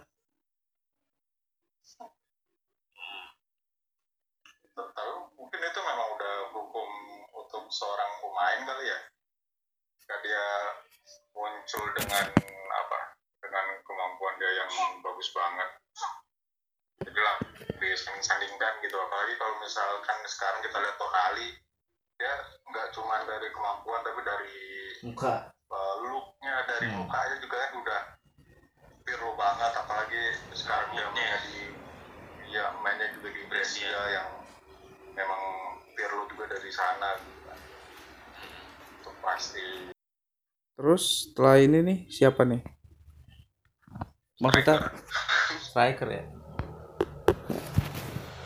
[4.73, 6.89] tapi mungkin itu memang udah hukum
[7.37, 8.99] untuk seorang pemain kali ya
[10.01, 10.47] ketika dia
[11.43, 12.27] muncul dengan
[12.71, 12.99] apa
[13.43, 14.71] dengan kemampuan dia yang
[15.03, 15.71] bagus banget
[17.03, 17.37] jadi lah
[17.83, 21.49] disandingkan gitu apalagi kalau misalkan sekarang kita lihat Tonali
[22.15, 22.35] dia
[22.71, 24.55] nggak cuma dari kemampuan tapi dari
[25.03, 25.51] Muka.
[25.67, 27.03] uh, looknya dari Hmm.
[27.03, 28.03] mukanya juga kan udah
[29.03, 30.23] Pirlo banget apalagi
[30.55, 31.59] sekarang dia mainnya di
[32.55, 34.31] ya mainnya juga di Brescia yang
[35.19, 35.43] memang
[35.99, 37.59] Pirlo juga dari sana gitu kan.
[39.03, 39.67] itu pasti
[40.83, 42.59] Terus setelah ini nih siapa nih?
[44.43, 44.91] Maksudnya
[45.63, 46.27] striker ya?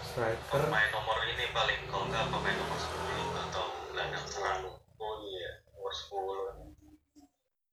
[0.05, 0.69] Striker.
[0.69, 5.89] pemain nomor ini paling kalau nggak pemain nomor 10 atau gelandang serang oh iya nomor
[5.89, 6.13] 10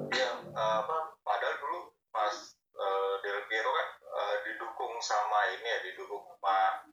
[0.06, 0.96] Iya, eh, apa?
[1.20, 1.78] Padahal dulu
[2.08, 6.86] pas eh, Del Piero kan eh, didukung sama ini ya, didukung sama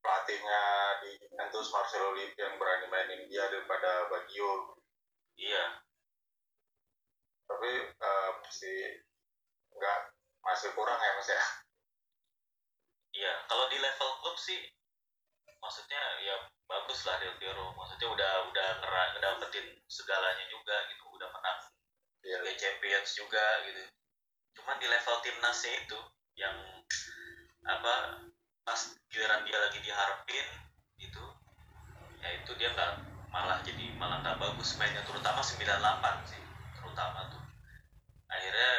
[0.00, 0.62] pelatihnya
[1.02, 4.76] di Juventus Marcelo Lippi yang berani mainin dia daripada Baggio.
[5.34, 5.80] iya
[7.48, 8.72] Tapi eh, pasti
[9.72, 9.98] nggak
[10.40, 11.42] masih kurang ya mas ya.
[13.10, 14.60] Iya, kalau di level klub sih
[15.60, 17.74] maksudnya ya bagus lah Del Piero.
[17.74, 21.60] Maksudnya udah udah ngera, ngedapetin segalanya juga gitu, udah menang
[22.20, 22.36] Iya.
[22.44, 23.82] Liga Champions juga gitu.
[24.60, 25.98] Cuman di level timnasnya itu
[26.36, 26.56] yang
[27.64, 28.24] apa
[28.64, 30.46] pas giliran dia lagi diharapin
[31.00, 31.24] itu
[32.20, 32.92] ya itu dia nggak
[33.32, 36.42] malah jadi malah nggak bagus mainnya terutama 98 sih
[36.76, 37.42] terutama tuh
[38.28, 38.72] akhirnya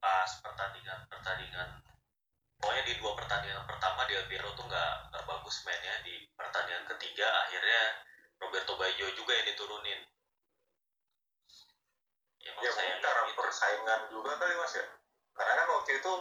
[0.00, 1.68] pas pertandingan pertandingan
[2.60, 5.94] pokoknya di dua pertandingan pertama Del Piero tuh nggak bagus mainnya.
[6.04, 7.82] Di pertandingan ketiga akhirnya
[8.40, 10.00] Roberto Baggio juga yang diturunin.
[12.40, 14.86] Ya, ya mungkin karena persaingan juga kali mas ya.
[15.36, 16.12] Karena kan waktu itu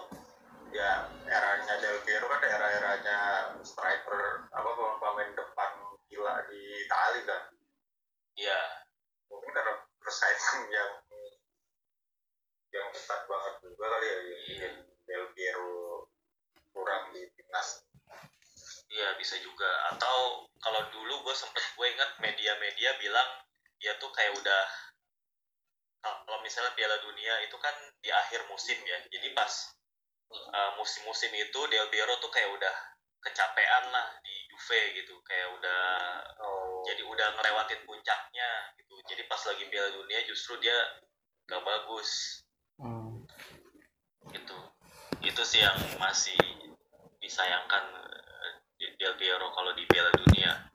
[0.70, 3.18] ya eranya Del Piero kan era-eranya
[3.66, 4.70] striker apa
[5.02, 5.72] pemain depan
[6.10, 7.42] gila di Itali kan
[8.38, 8.86] iya
[9.34, 10.92] mungkin karena persaingan yang
[12.70, 14.74] yang ketat banget juga kali ya yang bikin
[15.10, 16.06] Del Piero
[16.70, 17.82] kurang di timnas
[18.90, 19.70] Iya bisa juga.
[19.94, 23.30] Atau kalau dulu gue sempet gue ingat media-media bilang
[23.80, 24.64] dia tuh kayak udah
[26.00, 29.00] kalau misalnya Piala Dunia itu kan di akhir musim ya.
[29.12, 29.52] Jadi pas
[30.32, 32.76] uh, musim-musim itu Del Piero tuh kayak udah
[33.20, 35.20] kecapean lah di Juve gitu.
[35.28, 35.82] Kayak udah
[36.40, 38.50] oh jadi udah ngelewatin puncaknya
[38.80, 38.96] gitu.
[39.12, 40.76] Jadi pas lagi Piala Dunia justru dia
[41.50, 42.44] gak bagus
[42.80, 43.28] Hmm.
[44.32, 44.56] gitu.
[45.20, 46.40] Itu sih yang masih
[47.20, 47.92] disayangkan
[48.80, 50.69] eh, Del Piero kalau di Piala Dunia.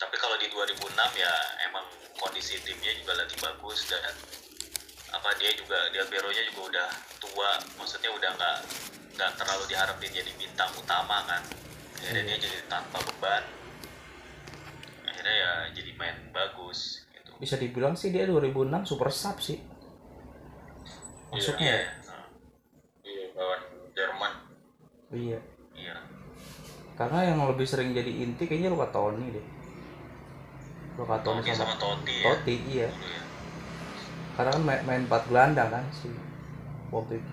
[0.00, 0.80] Tapi kalau di 2006
[1.14, 1.34] ya
[1.68, 1.84] emang
[2.16, 4.00] kondisi timnya juga lagi bagus dan
[5.10, 6.88] apa dia juga Del Piero nya juga udah
[7.20, 8.56] tua, maksudnya udah nggak
[9.20, 11.42] nggak terlalu diharapin jadi bintang utama kan.
[12.00, 13.44] Akhirnya dia jadi tanpa beban.
[15.04, 17.36] Akhirnya ya jadi main bagus gitu.
[17.36, 19.60] Bisa dibilang sih dia 2006 super sub sih.
[21.30, 21.90] Masuknya Iya, ya?
[22.08, 22.24] nah,
[23.06, 23.60] iya lawan
[23.94, 24.32] Jerman
[25.14, 25.38] Iya.
[25.78, 25.96] iya.
[26.98, 29.46] Karena yang lebih sering jadi inti kayaknya Luka Toni deh.
[31.00, 32.24] Luka Toni Totti sama sama Totti ya.
[32.28, 32.88] Totti iya.
[32.92, 33.22] dulu ya.
[34.36, 36.12] Karena kan main, main empat gelandang kan si
[36.92, 37.32] waktu itu.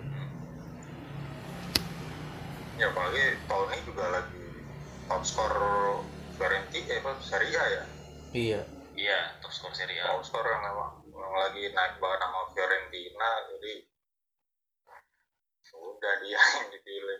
[2.77, 4.45] ya apalagi Tony juga lagi
[5.09, 5.49] top skor
[6.37, 7.83] Fiorentina eh apa Serie A ya
[8.37, 8.61] Iya.
[8.93, 10.13] Iya, top skor Serie A.
[10.13, 13.73] top skor yang memang yang lagi naik banget sama Fiorentina jadi
[15.73, 17.19] udah dia yang dipilih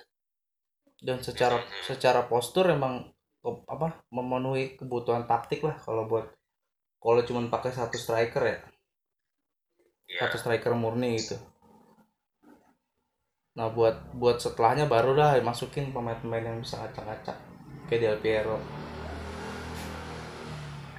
[0.98, 1.82] Dan secara Mhm.
[1.90, 3.10] secara postur emang
[3.66, 6.37] apa memenuhi kebutuhan taktik lah kalau buat
[6.98, 8.60] kalau cuma pakai satu striker ya
[10.08, 10.24] Iya.
[10.24, 11.36] satu striker murni gitu.
[13.60, 17.36] Nah buat buat setelahnya baru dah masukin pemain-pemain yang bisa ngacak-ngacak
[17.92, 18.58] kayak Del Piero.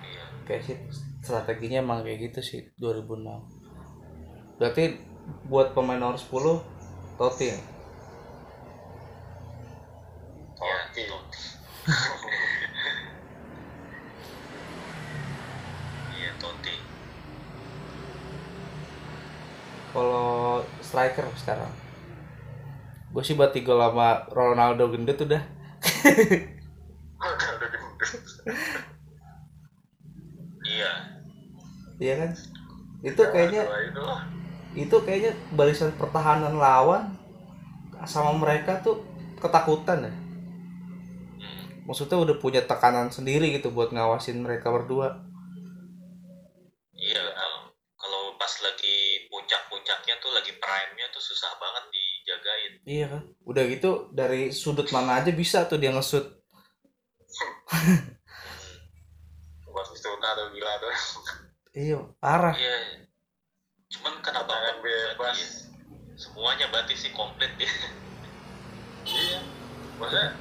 [0.04, 0.24] Iya.
[0.44, 0.76] Kayak sih
[1.24, 3.40] strateginya emang kayak gitu sih 2006.
[4.60, 5.00] Berarti
[5.48, 6.60] buat pemain nomor 10
[7.16, 7.58] Totti ya?
[10.58, 11.40] Iya, Totti Totti.
[16.18, 16.74] Iya, Totti.
[19.88, 21.72] Kalau striker sekarang.
[23.08, 25.40] Gue sih buat tiga lama Ronaldo gendut udah.
[27.24, 28.12] Udah gendut.
[30.68, 30.92] Iya.
[31.96, 32.30] Iya kan?
[33.00, 34.04] Itu kayaknya Dua itu
[34.76, 37.16] itu kayaknya barisan pertahanan lawan
[38.04, 39.00] sama mereka tuh
[39.40, 40.12] ketakutan ya.
[40.12, 41.64] Hmm.
[41.88, 45.24] maksudnya udah punya tekanan sendiri gitu buat ngawasin mereka berdua
[46.98, 52.72] Iya, kalau kalau pas lagi puncak-puncaknya tuh lagi prime-nya tuh susah banget dijagain.
[52.84, 56.20] iya kan udah gitu dari sudut mana aja bisa tuh dia ngesut
[59.64, 60.92] buat itu tuh gila tuh
[61.72, 63.08] iya parah Iya.
[63.88, 65.32] Cuman kenapa nggak- bebas.
[65.32, 65.48] iya.
[66.12, 67.72] Semuanya berarti sih komplit dia.
[69.08, 69.40] iya
[69.96, 70.36] maksudnya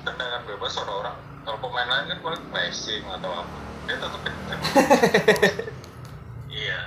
[0.00, 4.20] tendangan bebas orang-orang kalau pemain lain kan paling pressing atau apa dia tetap
[6.56, 6.80] Iya.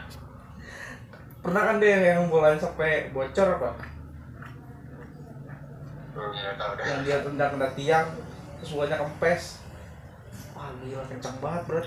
[1.40, 3.70] Pernah kan dia yang bola sampai bocor apa?
[6.60, 6.86] Tahu deh.
[6.86, 8.08] Yang dia tendang kena tiang
[8.60, 9.44] terus bolanya kempes.
[10.52, 11.82] Wah gila kencang banget gue.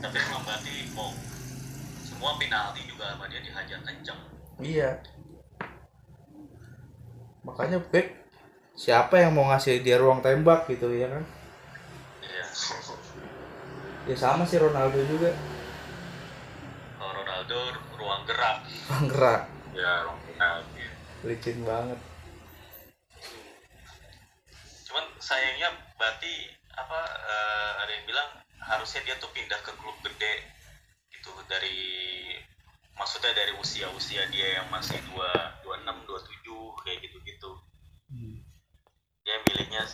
[0.00, 1.12] Tapi emang berarti mau.
[2.00, 4.20] Semua penalti juga sama dia dihajar kenceng.
[4.64, 4.90] iya.
[7.44, 8.26] Makanya back
[8.72, 11.24] siapa yang mau ngasih dia ruang tembak gitu ya kan?
[12.24, 12.46] Iya.
[14.06, 15.34] ya sama sih Ronaldo juga
[17.46, 18.58] Ronaldo ruang gerak.
[18.90, 20.82] ruang gerak ya orang penalti
[21.22, 22.00] licin banget
[24.90, 28.28] Cuman sayangnya berarti apa eh, ada yang bilang
[28.66, 30.42] harusnya dia tuh pindah ke klub gede
[31.14, 31.78] gitu dari
[32.98, 37.52] maksudnya dari usia-usia dia yang masih 2 26 27 kayak gitu-gitu.
[38.10, 38.42] Hmm.
[39.22, 39.86] akhirnya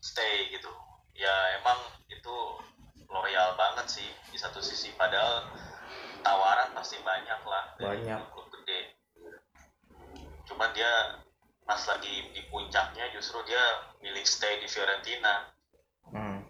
[0.00, 0.72] stay gitu
[1.12, 1.76] ya emang
[2.08, 2.36] itu
[3.12, 5.44] loyal banget sih di satu sisi padahal
[6.24, 7.64] tawaran pasti banyak lah.
[7.76, 8.20] Banyak.
[8.32, 8.96] klub gede.
[10.48, 11.20] Cuman dia
[11.68, 15.52] pas lagi di puncaknya justru dia milih stay di Fiorentina.
[16.04, 16.46] Hmm.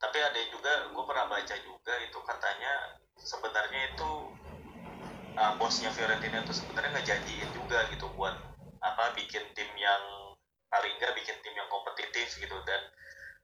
[0.00, 2.72] tapi ada juga gue pernah baca juga itu katanya
[3.16, 4.10] sebenarnya itu
[5.36, 8.32] uh, bosnya Fiorentina itu sebenarnya ngejanjiin juga gitu buat
[8.80, 10.02] apa bikin tim yang
[10.72, 12.56] paling nggak bikin tim yang kompetitif gitu.
[12.64, 12.80] Dan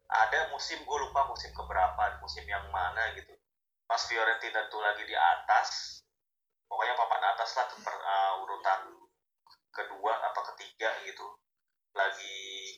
[0.09, 3.37] ada musim gue lupa musim keberapa musim yang mana gitu
[3.87, 6.03] pas Fiorentina tuh lagi di atas
[6.67, 8.81] pokoknya papan atas lah per- uh, urutan
[9.71, 11.27] kedua apa ketiga gitu.
[11.95, 12.77] Lagi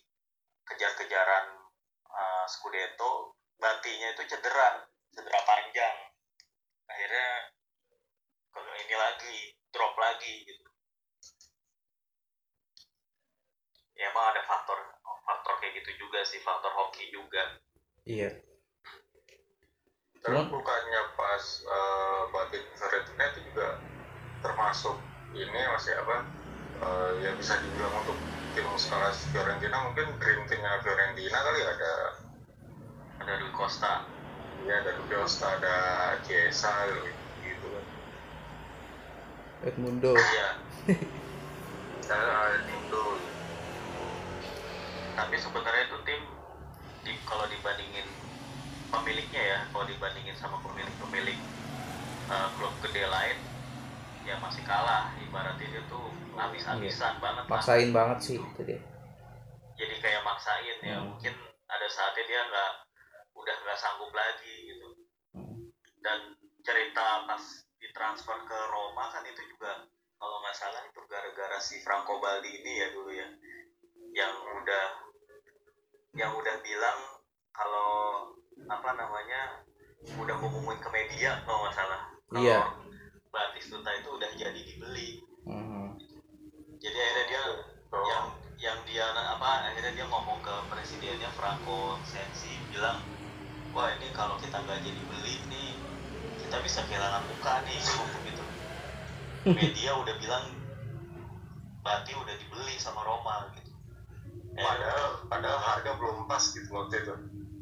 [0.68, 1.58] kejar-kejaran
[2.12, 5.96] uh, Scudetto Bantinya itu cedera cedera panjang.
[6.86, 7.28] Akhirnya
[8.54, 9.36] ke ini lagi
[9.74, 10.68] drop lagi gitu.
[13.98, 14.78] Ya emang ada faktor
[15.26, 17.58] faktor kayak gitu juga sih faktor hoki juga.
[18.06, 18.30] Iya
[20.22, 23.78] Terus bukannya pas uh, batik Fiorentina itu juga
[24.38, 24.96] termasuk
[25.34, 26.16] ini masih apa
[26.78, 28.18] eh, ya bisa dibilang untuk
[28.54, 31.92] tim skala Fiorentina mungkin dream timnya Fiorentina kali ada
[33.18, 34.06] ada Rui Costa.
[34.66, 35.76] Ya ada Costa ada
[36.26, 36.70] Chiesa
[37.42, 37.84] gitu kan.
[39.66, 40.14] Edmundo.
[40.14, 40.48] Iya.
[42.08, 43.18] Ada Nindo
[45.18, 46.22] tapi sebenarnya itu tim
[47.02, 48.06] di, kalau dibandingin
[48.88, 51.38] pemiliknya ya kalau dibandingin sama pemilik-pemilik
[52.28, 53.38] uh, klub gede lain
[54.24, 55.12] ya masih kalah.
[55.24, 57.60] Ibaratnya dia tuh habis-habisan banget lah.
[57.60, 58.80] Maksain banget sih itu dia
[59.78, 61.14] jadi kayak maksain ya Hmm.
[61.14, 61.34] mungkin
[61.70, 62.72] ada saatnya dia nggak
[63.38, 64.88] udah nggak sanggup lagi gitu.
[65.38, 65.70] Hmm.
[66.02, 66.34] dan
[66.66, 67.42] cerita pas
[67.78, 69.86] ditransfer ke Roma kan itu juga
[70.18, 73.28] kalau nggak salah itu gara-gara si Franco Baldini ya dulu ya.
[74.18, 74.86] Yang udah
[76.18, 76.98] yang udah bilang
[77.54, 77.90] kalau
[78.68, 79.64] apa namanya
[80.14, 82.00] udah ngumumin ke media kalau nggak salah.
[82.28, 82.60] Kalau Iya.
[83.28, 85.24] Batistuta itu udah jadi dibeli.
[85.48, 85.96] Hmm.
[86.78, 87.42] jadi akhirnya dia
[87.88, 88.26] Oh, yang
[88.60, 93.00] yang dia apa akhirnya dia ngomong ke presidennya Franco Sensi bilang
[93.72, 95.72] wah ini kalau kita nggak jadi beli nih
[96.44, 98.44] kita bisa kehilangan muka nih ngomong gitu.
[99.56, 100.44] Media udah bilang
[101.80, 103.72] Bati udah dibeli sama Roma gitu.
[104.52, 107.14] Padahal padahal harga belum pas gitu waktu itu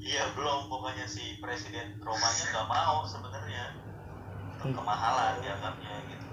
[0.06, 0.70] iya belum.
[0.70, 3.74] Pokoknya si presiden Romanya nggak mau sebenarnya.
[4.62, 6.28] Kemahalan dianggapnya gitu.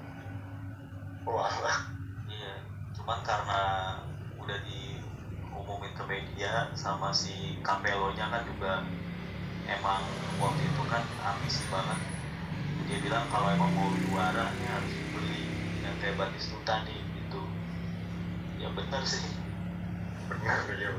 [1.25, 1.53] Wah
[2.29, 2.53] Iya,
[2.97, 3.61] cuman karena
[4.41, 8.81] udah diumumin ke media sama si Capello-nya kan juga
[9.69, 10.01] emang
[10.41, 11.99] waktu itu kan ambisi banget.
[12.89, 15.43] Dia bilang kalau emang mau juara ini harus dibeli
[15.85, 17.41] yang kayak Batistuta nih gitu.
[18.61, 19.25] Ya bener sih.
[20.23, 20.89] benar ya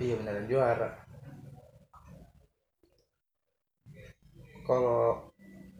[0.00, 1.07] iya beneran juara
[4.68, 5.32] kalau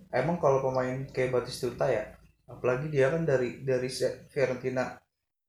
[0.08, 2.16] emang kalau pemain kayak Batistuta ya
[2.48, 3.92] apalagi dia kan dari dari
[4.32, 4.96] Fiorentina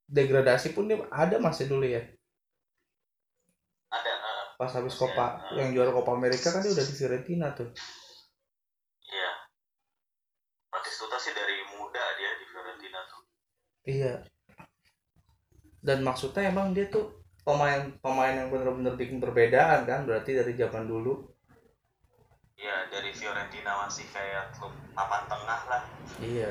[0.04, 2.04] degradasi pun dia ada masih dulu ya.
[3.90, 7.72] Ada, eh, pas habis Copa yang juara Copa Amerika kan dia udah di Fiorentina tuh.
[9.08, 9.32] Iya.
[10.74, 13.22] Batistuta sih dari muda dia di Fiorentina tuh.
[13.88, 14.14] iya.
[15.80, 20.86] Dan maksudnya emang dia tuh pemain pemain yang bener-bener bikin perbedaan kan berarti dari zaman
[20.86, 21.24] dulu
[22.60, 25.82] Iya, dari Fiorentina masih kayak klub papan tengah lah.
[26.20, 26.50] Iya.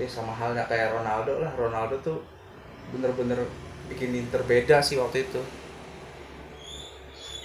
[0.00, 1.52] Ya sama halnya kayak Ronaldo lah.
[1.56, 2.18] Ronaldo tuh
[2.92, 3.40] bener-bener
[3.90, 5.40] bikin Inter beda sih waktu itu.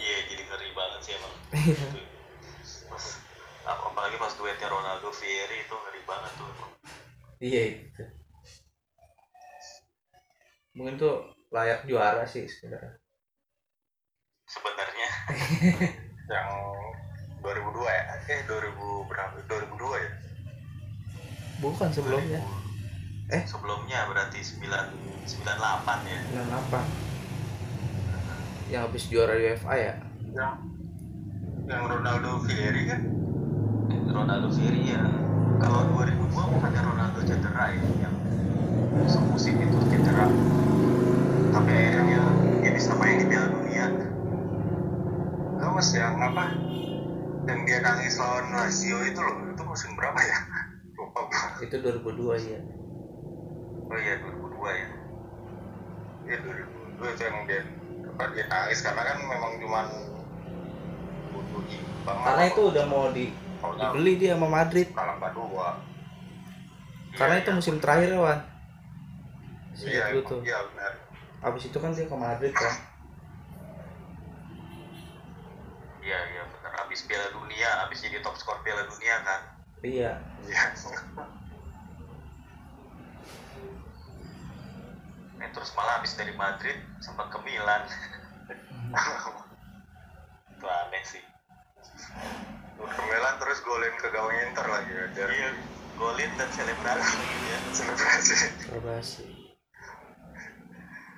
[0.01, 1.33] Iya, jadi ngeri banget sih emang.
[1.61, 1.77] Iya.
[2.91, 3.05] Pas,
[3.71, 6.71] ap- apalagi pas duetnya Ronaldo Vieri itu ngeri banget tuh emang.
[7.43, 8.03] Iya itu.
[10.75, 11.15] Mungkin tuh
[11.55, 12.93] layak juara sih sebenarnya.
[14.47, 15.07] sebenarnya
[16.31, 16.47] yang
[17.43, 18.03] 2002 ya?
[18.31, 19.35] Eh 2000 berapa?
[19.51, 20.11] 2002 ya?
[21.61, 22.41] Bukan sebelumnya.
[23.31, 23.47] Eh?
[23.47, 24.67] sebelumnya berarti 9
[25.27, 26.19] 98 ya?
[26.35, 26.83] 98.
[28.71, 29.99] Yang habis juara UEFA ya.
[30.31, 30.63] yang
[31.67, 33.01] yang Ronaldo Vieri kan?
[34.11, 34.99] Ronaldo Vieri ya.
[35.59, 38.15] Kalau 2002 bukannya Ronaldo cedera ya yang
[39.07, 40.27] semusim itu cedera.
[41.51, 42.23] Tapi akhirnya dia,
[42.63, 44.10] dia bisa main di Piala Dunia
[45.69, 46.45] mas yang apa
[47.45, 50.37] yang dia nangis lawan Lazio itu loh itu musim berapa ya?
[50.97, 51.21] Lupa
[51.61, 52.59] Itu 2002 ya.
[53.91, 54.89] oh iya 2002 ya.
[56.25, 57.61] Ya 2002 itu yang dia
[58.11, 59.85] apa dia nangis karena kan memang cuman
[61.33, 63.25] butuh imbang Karena itu udah mau di
[63.77, 64.87] dibeli dia sama Madrid.
[64.93, 65.69] kalah dua.
[67.13, 67.57] Karena Iya, itu iya.
[67.57, 68.39] musim terakhir ya, Wan.
[69.81, 70.93] iya iya benar.
[71.41, 72.90] Abis itu kan dia ke Madrid kan
[76.01, 79.41] iya iya benar abis Piala Dunia abis jadi top skor Piala Dunia kan
[79.81, 80.61] iya Iya.
[85.41, 87.85] eh, terus malah abis dari Madrid sempat ke Milan
[90.51, 91.23] itu aneh sih
[92.81, 95.05] ke Milan terus golin ke gawang Inter lagi ya.
[95.13, 95.49] Dari iya
[95.97, 98.35] golin dan selebrasi ya selebrasi.
[98.65, 99.29] Selebrasi.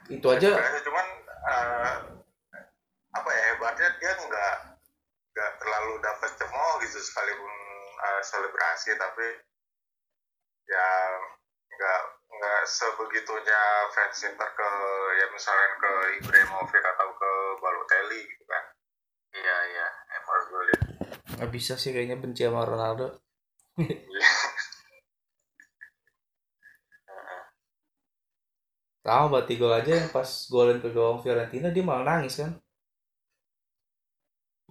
[0.19, 1.07] itu aja Selebrasi cuman
[1.47, 1.93] eh,
[3.13, 4.55] apa ya hebatnya dia nggak
[5.33, 7.53] nggak terlalu dapat cemooh gitu sekalipun
[7.97, 9.27] eh, selebrasi tapi
[10.69, 10.89] ya
[11.73, 12.01] nggak
[12.33, 13.61] nggak sebegitunya
[13.93, 14.69] fans Inter ke
[15.17, 17.31] ya misalnya ke Ibrahimovic atau ke
[17.61, 18.63] Balotelli gitu kan.
[19.33, 19.87] Iya iya.
[20.17, 20.81] Emang harus gue lihat.
[21.41, 23.21] Nggak bisa sih kayaknya benci sama Ronaldo.
[29.03, 32.55] Sama berarti gol aja yang pas golin ke gawang Fiorentina dia malah nangis kan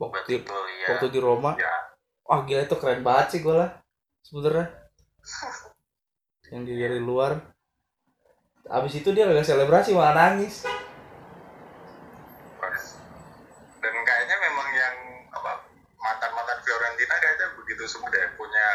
[0.02, 0.88] waktu di, iya.
[0.98, 1.54] waktu di Roma.
[1.54, 1.92] Ya
[2.32, 3.76] wah gila itu keren banget sih golnya
[4.24, 4.66] sebenernya.
[6.52, 7.32] Yang di dari luar.
[8.72, 10.64] Abis itu dia gak selebrasi malah nangis.
[13.82, 14.96] Dan kayaknya memang yang
[15.34, 15.52] apa
[15.98, 18.66] mantan-mantan Fiorentina kayaknya begitu semua deh punya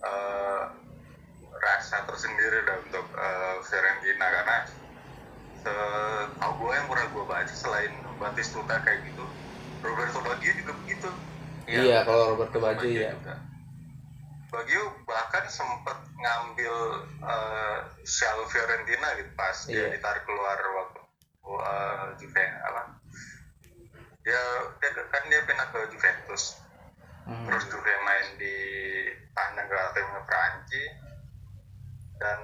[0.00, 0.62] eh,
[1.52, 4.26] rasa tersendiri dah untuk eh, Fiorentina.
[4.26, 4.56] Karena
[5.62, 9.26] setahu gue yang pernah gue baca selain Batistuta kayak gitu
[9.82, 11.08] Roberto Baggio juga begitu
[11.66, 13.34] iya, kalau Roberto Baggio Baggio ya juga.
[14.48, 16.74] Baggio bahkan sempat ngambil
[17.20, 19.96] eh, shell Fiorentina gitu pas dia Iya.
[19.96, 21.00] ditarik keluar waktu
[21.42, 22.82] uh, Juve apa
[24.22, 24.38] dia,
[24.78, 26.58] dia kan dia pindah ke Juventus
[27.22, 27.46] Hmm.
[27.46, 28.50] terus Juve main di
[29.30, 30.90] tandang ke timnya Perancis
[32.18, 32.38] dan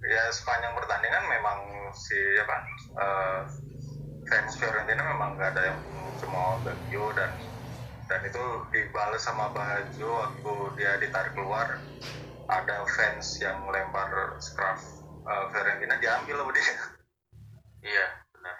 [0.00, 1.58] ya sepanjang pertandingan memang
[1.92, 2.56] si apa
[2.96, 3.40] eh,
[4.24, 5.80] fans Fiorentina memang nggak ada yang
[6.16, 7.32] cuma Baggio dan
[8.04, 11.68] dan itu dibalas sama Baggio waktu dia ditarik keluar
[12.48, 14.08] ada fans yang lempar
[14.40, 14.80] scarf
[15.24, 16.74] eh, Fiorentina diambil sama dia
[17.84, 18.56] Iya, benar.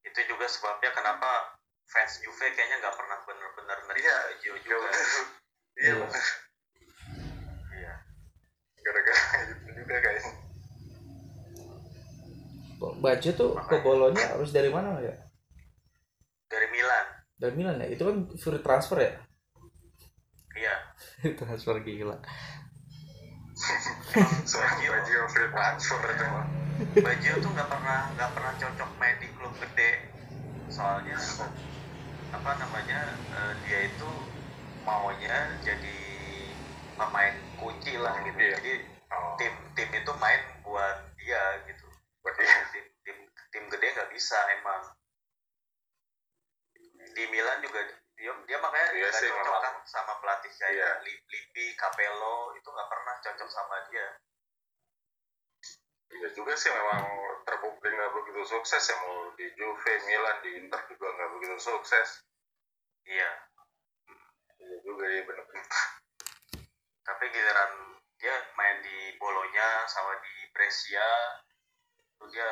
[0.00, 4.90] Itu juga sebabnya kenapa fans Juve kayaknya nggak pernah benar-benar nerima Iya, Baggio Iya, juga.
[5.76, 6.06] iya Iya.
[7.68, 7.92] Iya.
[8.80, 10.47] gara-gara itu juga kayaknya
[12.78, 15.14] Baggio tuh ke Bolonya harus dari mana ya
[16.48, 17.04] Dari Milan.
[17.38, 19.12] dari Milan ya itu kan free transfer ya
[20.54, 20.74] Iya.
[21.38, 22.18] transfer gila
[24.88, 26.26] Baggio free transfer itu.
[27.02, 29.90] Baggio tuh nggak pernah nggak pernah cocok main di klub gede.
[30.70, 31.18] Soalnya
[32.30, 33.00] apa namanya
[33.34, 34.10] eh, dia itu
[34.86, 35.96] maunya jadi
[36.94, 38.38] pemain kunci lah gitu.
[38.38, 38.54] Iya.
[38.62, 38.72] Jadi
[39.38, 41.77] tim tim itu main buat dia gitu.
[42.36, 42.58] Dia.
[42.74, 43.18] tim tim
[43.48, 44.82] tim gede nggak bisa emang
[47.14, 47.80] di Milan juga
[48.18, 50.88] dia dia makanya Iya cocok kan sama pelatih kayak Iya.
[51.06, 54.06] Li- Lippi, Capello itu nggak pernah cocok sama dia
[56.08, 57.04] Iya juga sih memang
[57.44, 62.08] terbukti nggak begitu sukses ya mau di Juve, Milan, di Inter juga nggak begitu sukses.
[63.04, 63.30] iya
[64.58, 65.68] Iya juga ya benar-benar.
[67.04, 67.72] tapi giliran
[68.18, 71.06] dia main di Bolonya sama di Brescia
[72.26, 72.48] dia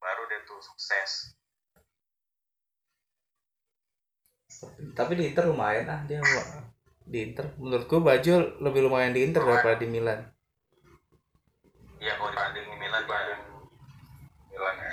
[0.00, 1.36] baru dia tuh sukses.
[4.96, 6.20] Tapi di Inter lumayan ah dia
[7.02, 10.20] di Inter menurut gua Baggio lebih lumayan di Inter daripada di Milan.
[12.02, 13.42] Iya kalau dibanding di Milan Dibanding
[14.50, 14.92] Milan ya.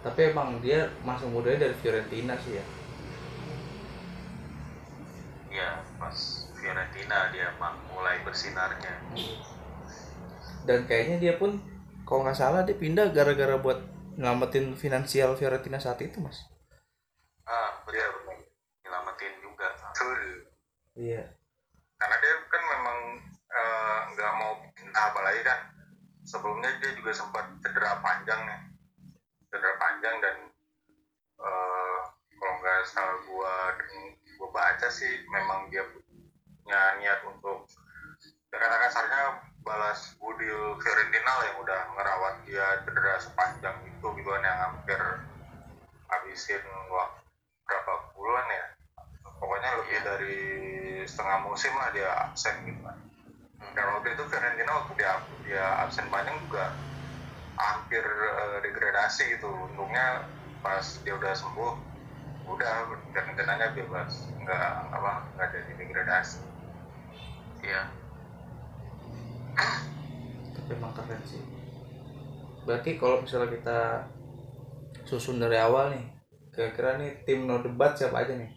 [0.00, 2.64] tapi emang dia masuk mudanya dari Fiorentina sih ya.
[5.52, 5.70] Iya
[6.00, 6.16] pas
[6.56, 8.96] Fiorentina dia ma- mulai bersinarnya
[10.68, 11.56] dan kayaknya dia pun
[12.04, 13.78] kalau nggak salah dia pindah gara-gara buat
[14.18, 16.36] nyelamatin finansial Fiorentina saat itu mas
[17.46, 18.38] ah Iya benar.
[18.86, 20.20] nyelamatin juga Betul.
[20.94, 21.22] iya
[22.00, 22.98] Karena dia kan memang
[23.50, 25.58] eh, nggak mau pindah apalagi kan
[26.24, 28.60] sebelumnya dia juga sempat cedera panjang nih.
[29.50, 30.36] Cedera panjang dan
[31.40, 31.98] eh,
[32.38, 33.54] kalau nggak salah gua
[34.38, 37.68] gua baca sih memang dia punya niat untuk
[38.50, 39.20] ya kata kasarnya
[39.60, 40.48] balas budi
[40.80, 45.00] Fiorentina lah yang udah ngerawat dia cedera sepanjang itu gitu kan yang hampir
[46.10, 47.20] habisin waktu
[47.68, 48.66] berapa bulan ya.
[49.40, 50.04] Pokoknya lebih Iya.
[50.04, 50.38] dari
[51.06, 52.98] setengah musim lah dia absen gitu kan.
[53.76, 55.12] Dan waktu itu Fiorentina waktu dia
[55.46, 56.74] dia absen panjang juga
[57.56, 59.48] hampir eh, degradasi gitu.
[59.48, 60.24] Untungnya
[60.60, 61.72] pas dia udah sembuh
[62.48, 62.74] udah
[63.12, 64.28] Fiorentinanya bebas.
[64.40, 66.40] Nggak apa nggak jadi degradasi.
[67.60, 67.99] Iya
[70.54, 71.42] tapi emang keren sih.
[72.66, 73.78] Berarti kalau misalnya kita
[75.08, 76.06] susun dari awal nih
[76.50, 78.50] kira-kira nih tim no debat siapa aja nih?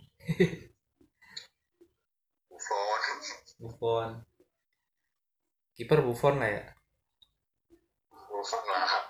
[2.50, 3.02] Buffon.
[3.62, 4.10] Buffon.
[5.74, 6.64] Kiper Buffon lah ya?
[8.10, 9.10] Buffon lah.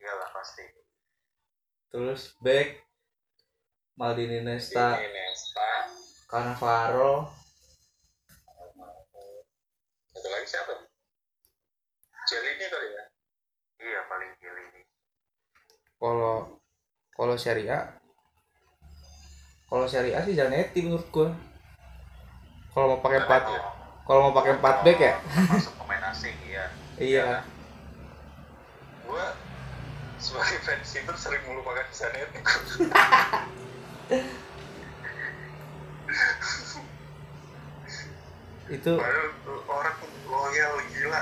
[0.00, 0.64] Iyalah pasti.
[1.92, 2.84] Terus back
[3.96, 5.70] Maldini Nesta ini Nesta.
[6.28, 7.32] Cannavaro
[10.12, 10.72] satu lagi siapa
[12.26, 13.04] Jelini kali ya
[13.78, 14.82] iya paling Jelini
[16.06, 16.46] kalau
[17.18, 17.82] kalau Syariah
[19.66, 21.34] kalau Syariah sih Zanetti menurut gua.
[22.70, 23.42] Kalau mau pakai empat
[24.06, 25.18] kalau mau pakai empat back ya?
[25.50, 26.70] masuk pemain asing iya.
[26.94, 27.42] Iya.
[29.02, 29.34] Gua
[30.22, 32.38] sebagai fans itu sering melupakan Zanetti
[38.66, 39.30] itu padahal
[39.70, 39.96] orang
[40.26, 41.20] loyal gila.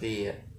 [0.00, 0.49] Iya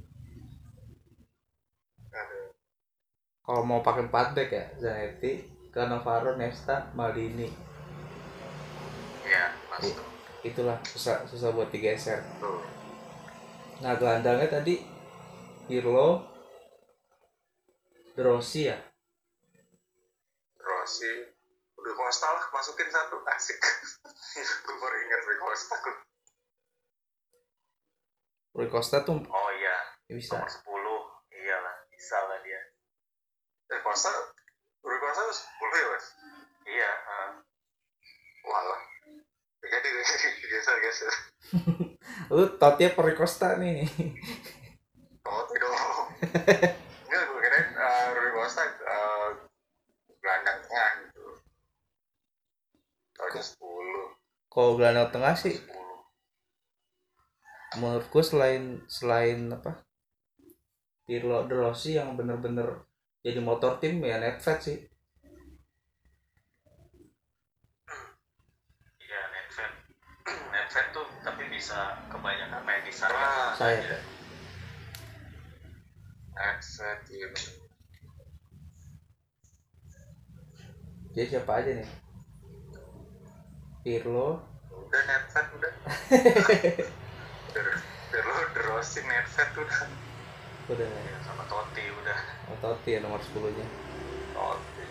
[3.42, 5.42] kalau mau pakai empat back ya Zanetti
[5.74, 7.50] Cannavaro Nesta Maldini.
[9.26, 9.92] Iya pasti
[10.46, 12.22] itulah susah susah buat digeser.
[12.38, 12.62] Tuh
[13.82, 14.78] nah gelandangnya tadi
[15.66, 16.22] Pirlo
[18.14, 18.78] Drossi ya?
[20.60, 21.10] Rossi.
[21.80, 23.18] Udah Costa lah masukin satu.
[23.26, 23.58] Asik.
[24.68, 25.76] Gue baru ingat Rui Costa.
[28.52, 29.78] Rui Costa tuh oh iya.
[30.12, 30.38] Bisa.
[30.38, 32.41] Nomor 10 iyalah bisa lah
[33.72, 34.12] dia Rui Costa
[34.84, 36.06] Rui Costa tuh 10 ya mas?
[36.68, 37.32] Iya ah.
[38.44, 38.82] walah.
[39.64, 39.88] Jadi
[40.52, 41.14] geser geser
[42.32, 43.88] lu totnya per Costa nih?
[45.24, 45.72] Oh tidak
[47.08, 49.32] enggak gue kirain uh, Rui Costa uh,
[50.20, 51.40] gelandang tengah gitu
[53.16, 55.56] Taunya 10 kalau gelandang tengah sih?
[55.56, 59.88] 10 menurut gue selain selain apa?
[61.08, 62.91] Pirlo Drossi yang bener-bener
[63.22, 64.78] jadi motor tim ya Nedved sih.
[69.02, 69.74] Iya Nedved
[70.54, 73.78] Nedved tuh tapi bisa kebanyakan main di Ah, saya.
[73.78, 74.00] Iya.
[76.42, 77.62] Headset gitu
[81.12, 81.90] jadi siapa aja nih?
[83.84, 84.40] Pirlo.
[84.72, 85.74] Udah netfet udah.
[87.56, 87.82] Terus
[88.64, 89.92] Rossi netfet udah.
[90.72, 90.88] Udah.
[90.88, 92.20] Iya, sama Totti udah
[92.60, 93.68] Totti ya nomor 10 nya
[94.36, 94.84] Oke.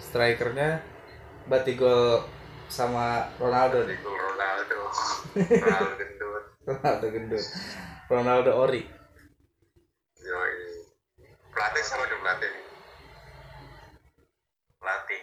[0.00, 0.80] strikernya
[1.48, 2.24] Batigol
[2.68, 4.80] sama Ronaldo Diego Ronaldo.
[5.64, 6.44] Ronaldo gendut.
[6.68, 7.46] Ronaldo gendut.
[8.08, 8.82] Ronaldo ori.
[10.20, 10.54] Yoi.
[11.50, 12.52] Pelatih siapa nih pelatih?
[14.78, 15.22] Pelatih.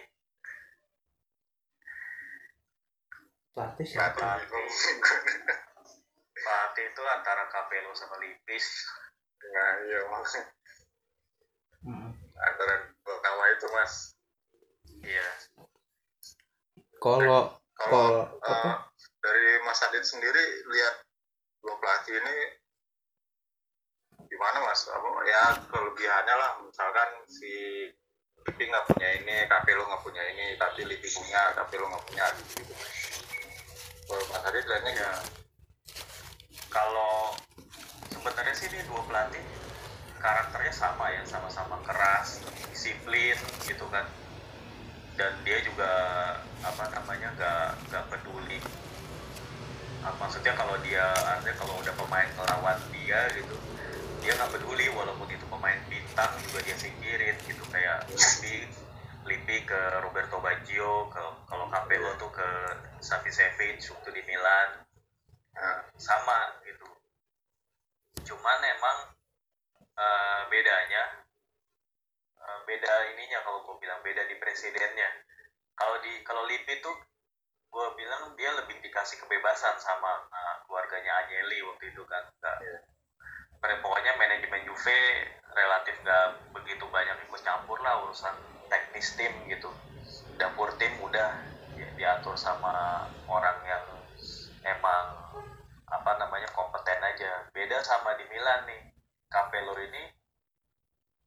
[3.56, 4.30] Pelatih siapa?
[6.36, 8.66] Pelatih itu antara Capello sama Lipis.
[9.46, 10.65] Nah iya maksudnya.
[12.36, 12.74] Antara
[13.04, 13.94] dua nama itu mas.
[15.04, 15.30] Iya.
[17.00, 18.76] Kalau Kalau kalau eh,
[19.20, 20.96] dari Mas Adit sendiri lihat
[21.60, 22.38] dua pelatih ini
[24.32, 24.88] gimana mas?
[24.88, 26.52] Apa ya kelebihannya lah.
[26.64, 27.52] Misalkan si
[28.48, 32.26] Lipi nggak punya ini, Capello nggak punya ini, tapi Lipi punya, Capello nggak punya.
[32.40, 32.64] Gitu.
[34.08, 35.12] Kalau Mas Adit lihatnya ya
[36.76, 37.32] kalau
[38.12, 39.44] sebenarnya sih ini dua pelatih
[40.26, 42.42] karakternya sama ya sama-sama keras
[42.74, 43.38] disiplin
[43.70, 44.10] gitu kan.
[45.16, 45.92] Dan dia juga
[46.66, 48.58] apa namanya gak gak peduli.
[50.02, 51.06] Ah, maksudnya kalau dia
[51.38, 53.58] artinya kalau udah pemain ngelawan dia gitu
[54.26, 57.62] dia nggak peduli walaupun itu pemain bintang juga dia singkirin gitu.
[57.70, 58.66] Kayak Lipi
[59.26, 62.50] Lipi ke Roberto Baggio ke kalau Capello tuh ke
[63.02, 64.82] Savicevic waktu di Milan.
[65.54, 66.90] Nah, sama gitu.
[68.26, 69.15] Cuman emang
[69.96, 71.04] eh, bedanya
[72.40, 75.10] eh, beda ininya kalau gue bilang beda di presidennya.
[75.76, 76.96] Kalau di kalau Lippi tuh
[77.72, 82.24] gue bilang dia lebih dikasih kebebasan sama eh, keluarganya Agnelli waktu itu kan.
[82.40, 82.58] Nggak
[83.66, 85.00] Pokoknya- pokoknya manajemen Juve
[85.58, 88.36] relatif nggak begitu banyak ikut campur lah urusan
[88.70, 89.74] teknis tim gitu.
[90.38, 91.32] Dapur tim udah
[91.74, 93.86] di- diatur sama orang yang
[94.70, 95.06] emang
[95.90, 97.50] apa namanya kompeten aja.
[97.50, 98.85] Beda sama di Milan nih
[99.36, 100.04] Capello ini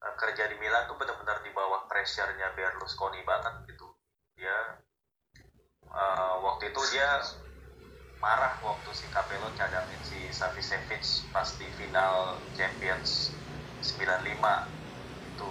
[0.00, 3.88] eh, kerja di Milan tuh benar-benar di bawah pressure-nya Berlusconi banget gitu.
[4.40, 4.56] Dia
[5.92, 7.20] eh, waktu itu dia
[8.18, 13.38] marah waktu si Capello cadangin si Savicevic pas di final Champions
[13.78, 15.50] 95 itu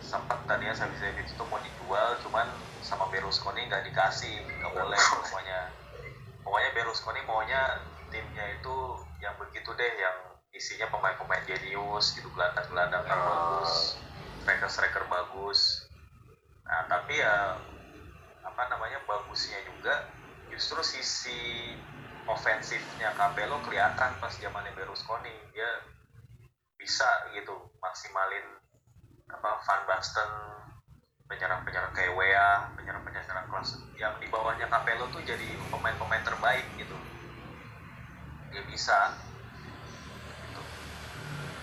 [0.00, 2.48] sempat tadinya Savicevic itu mau dijual cuman
[2.80, 5.60] sama Berlusconi nggak dikasih nggak boleh pokoknya.
[6.40, 7.62] Pokoknya Berlusconi maunya
[8.10, 8.76] timnya itu
[9.22, 10.29] yang begitu deh yang
[10.60, 13.72] isinya pemain-pemain jenius gitu gelandang-gelandang yang bagus
[14.44, 15.88] striker-striker bagus
[16.68, 17.64] nah tapi ya
[18.44, 19.96] apa namanya bagusnya juga
[20.52, 21.40] justru sisi
[22.28, 25.70] ofensifnya Capello kelihatan pas zamannya Berlusconi dia
[26.76, 28.60] bisa gitu maksimalin
[29.32, 30.30] apa Van Basten
[31.24, 36.98] penyerang-penyerang kayak Wea penyerang-penyerang kelas yang di bawahnya Capello tuh jadi pemain-pemain terbaik gitu
[38.50, 39.29] dia bisa.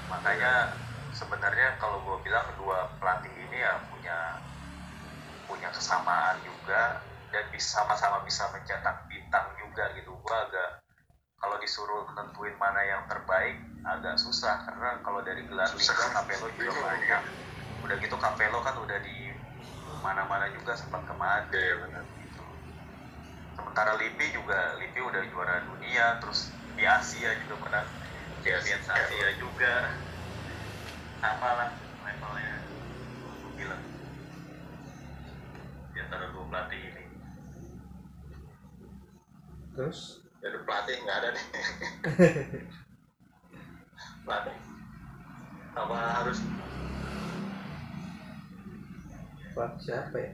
[0.07, 0.53] Makanya
[1.11, 4.17] sebenarnya kalau gue bilang kedua pelatih ini ya punya
[5.47, 10.69] punya kesamaan juga dan bisa sama-sama bisa mencetak bintang juga gitu gue agak
[11.37, 13.55] kalau disuruh nentuin mana yang terbaik
[13.87, 15.95] agak susah karena kalau dari gelar Susah.
[15.95, 17.23] liga Capello juga Bingung, banyak
[17.87, 19.17] udah gitu Capello kan udah di
[20.03, 22.03] mana-mana juga sempat ke Madrid Iya, benar.
[22.19, 22.45] gitu.
[23.55, 27.83] sementara Lippi juga Lippi udah juara dunia terus di Asia juga pernah
[28.45, 29.73] Champions Asia juga
[31.17, 31.69] sama lah
[32.05, 32.53] levelnya.
[33.41, 33.83] Gue bilang
[35.93, 37.03] di antara dua pelatih ini.
[39.73, 40.21] Terus?
[40.37, 41.45] Jadi pelatih nggak ada nih.
[44.25, 44.57] pelatih.
[45.73, 46.37] Apa harus?
[49.57, 50.31] Pak siapa ya?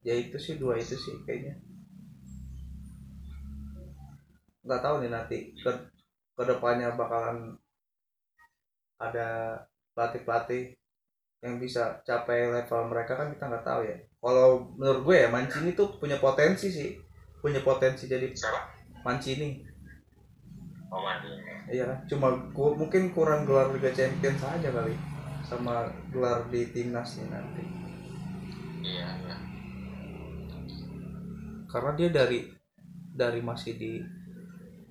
[0.00, 1.60] Ya itu sih dua itu sih kayaknya.
[4.64, 5.38] Nggak tahu nih nanti.
[5.60, 5.95] Ke
[6.36, 7.56] ke depannya bakalan
[9.00, 9.28] ada
[9.92, 10.62] pelatih pelatih
[11.44, 15.76] yang bisa capai level mereka kan kita nggak tahu ya kalau menurut gue ya Mancini
[15.76, 16.96] tuh punya potensi sih
[17.40, 18.60] punya potensi jadi siapa?
[19.04, 19.48] Mancini
[20.86, 21.28] Oh mandi.
[21.68, 24.94] iya kan cuma mungkin kurang gelar Liga Champions saja kali
[25.44, 27.64] sama gelar di timnas nih nanti
[28.86, 29.36] Iya, iya.
[31.66, 32.40] karena dia dari
[33.12, 33.92] dari masih di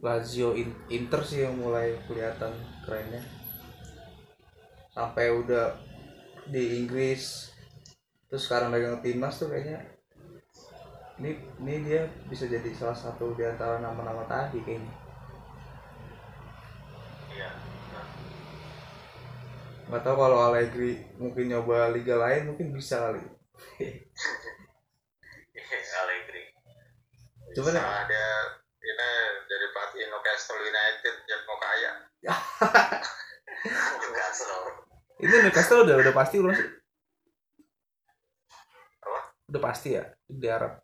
[0.03, 2.51] Lazio In- Inter sih yang mulai kelihatan
[2.83, 3.23] kerennya.
[4.91, 5.75] Sampai udah
[6.47, 7.51] di Inggris
[8.27, 9.79] terus sekarang dagang timnas tuh kayaknya.
[11.15, 11.31] Ini
[11.63, 14.91] ini dia bisa jadi salah satu di antara nama-nama tadi kayaknya.
[17.31, 17.49] Iya.
[19.85, 23.23] Nggak tahu kalau Allegri mungkin nyoba liga lain mungkin bisa kali.
[25.95, 26.43] Allegri.
[27.55, 27.79] Coba deh.
[27.79, 28.25] Bisa ada
[28.85, 29.44] ini jadi pelatih
[30.25, 31.91] Newcastle United yang mau kaya.
[34.01, 34.65] Newcastle.
[35.21, 36.65] ini Newcastle udah udah pasti belum sih
[39.05, 39.19] Apa?
[39.53, 40.81] udah pasti ya di Arab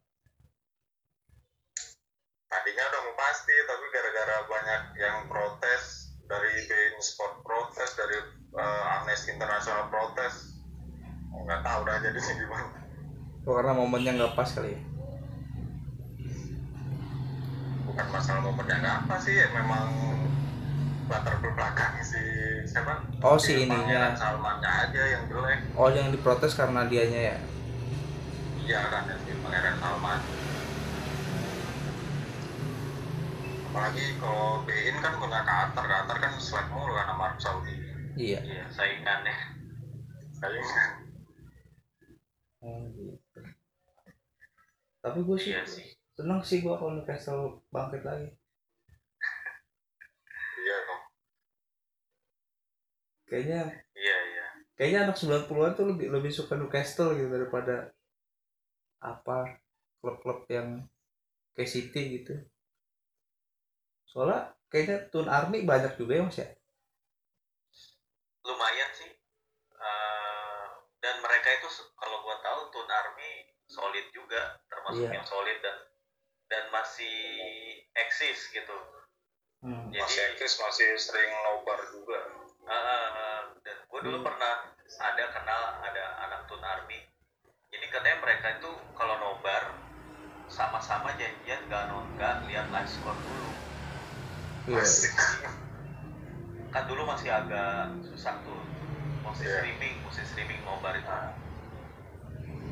[2.53, 8.21] Tadinya udah mau pasti, tapi gara-gara banyak yang protes dari Bein Sport protes, dari
[8.61, 10.53] eh, Amnesty International protes,
[11.33, 12.77] nggak tahu udah jadi gimana.
[13.49, 14.81] Oh, karena momennya nggak pas kali ya
[17.91, 19.91] bukan masalah nggak apa sih ya memang
[21.11, 22.23] latar belakang si
[22.63, 23.03] siapa?
[23.19, 24.15] Oh, si ininya.
[24.15, 25.59] Salmannya aja yang jelek.
[25.75, 27.37] Oh yang diprotes karena dianya ya?
[28.63, 30.19] Iya kan ya si Pangeran Salman.
[33.67, 37.75] Apalagi kalau Bein kan punya Qatar Qatar kan selek mulu kan sama Arab Saudi.
[38.15, 38.39] Iya.
[38.47, 39.35] Iya saingannya.
[40.39, 40.63] Saya
[42.61, 43.41] Oh, gitu.
[45.01, 48.29] Tapi gue sih iya sih seneng sih gue kalau Newcastle bangkit lagi.
[50.61, 51.01] iya kok
[53.25, 53.61] Kayaknya
[53.97, 54.45] iya iya
[54.77, 57.89] kayaknya anak 90-an tuh lebih lebih suka Newcastle gitu daripada
[59.01, 59.57] apa
[59.97, 60.85] klub-klub yang
[61.53, 62.33] kayak City gitu.
[64.05, 66.47] Soalnya kayaknya Tun Army banyak juga ya Mas ya.
[68.41, 69.11] lumayan sih
[69.81, 70.65] Eh,
[70.99, 71.67] dan mereka itu
[71.97, 73.31] kalau gua tahu Tun Army
[73.65, 75.17] solid juga termasuk Iya.
[75.17, 75.77] yang solid dan
[76.51, 77.15] dan masih
[77.95, 78.77] eksis gitu
[79.61, 79.93] Hmm.
[79.93, 82.17] jadi masih eksis masih sering nobar juga
[82.65, 84.25] eh, dan gue dulu Hmm.
[84.25, 84.53] pernah
[84.99, 86.97] ada kenal ada anak Tun Army
[87.69, 89.85] jadi katanya mereka itu kalau nobar
[90.49, 93.49] sama-sama janjian gak non gak lihat live score dulu
[94.67, 94.81] Iya.
[94.81, 95.13] Asik.
[96.73, 98.59] kan dulu masih agak susah tuh
[99.21, 99.53] mesti Iya.
[99.61, 101.13] streaming mesti streaming nobar itu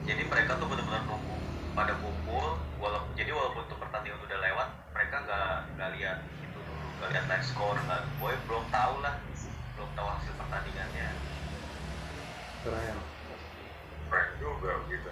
[0.01, 1.37] jadi mereka tuh benar-benar nunggu
[1.79, 6.85] pada kumpul walaupun jadi walaupun tuh pertandingan udah lewat mereka nggak nggak lihat itu dulu
[6.99, 9.15] nggak lihat live score nggak gue belum tahu lah
[9.79, 11.07] belum tahu hasil pertandingannya
[12.59, 12.97] Keren.
[14.11, 15.11] keren juga gitu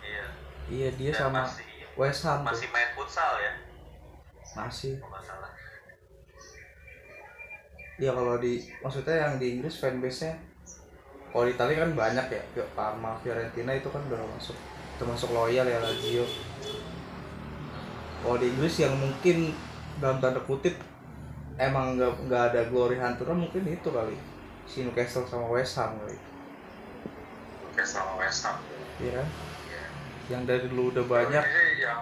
[0.00, 0.24] iya
[0.70, 1.66] Iya dia Dan sama masih
[1.98, 2.48] West Ham tuh.
[2.48, 3.52] masih main futsal ya
[4.56, 4.96] Masih.
[4.96, 5.50] kalau nggak salah
[8.00, 10.32] Iya kalau di maksudnya yang di Inggris fanbase-nya
[11.28, 14.56] kalau di Italia kan banyak ya kayak Parma, Fiorentina itu kan udah masuk
[15.00, 16.28] termasuk loyal ya Lazio.
[18.20, 19.56] Kalau di Inggris yang mungkin
[19.96, 20.76] dalam tanda kutip
[21.60, 24.16] emang nggak nggak ada glory hunter mungkin itu kali
[24.64, 26.16] si Newcastle sama West Ham kali
[27.76, 28.56] kayak sama West Ham
[28.96, 29.28] iya kan
[29.68, 29.84] Iya.
[30.32, 31.44] yang dari dulu udah banyak
[31.84, 32.00] yang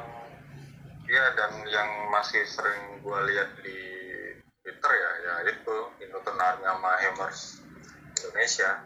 [1.09, 3.81] Iya dan yang masih sering gue lihat di
[4.61, 7.65] Twitter ya, ya itu Indo Tenarnya sama Hammers
[8.21, 8.85] Indonesia.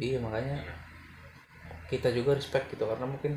[0.00, 0.64] Iya makanya
[1.92, 3.36] kita juga respect gitu karena mungkin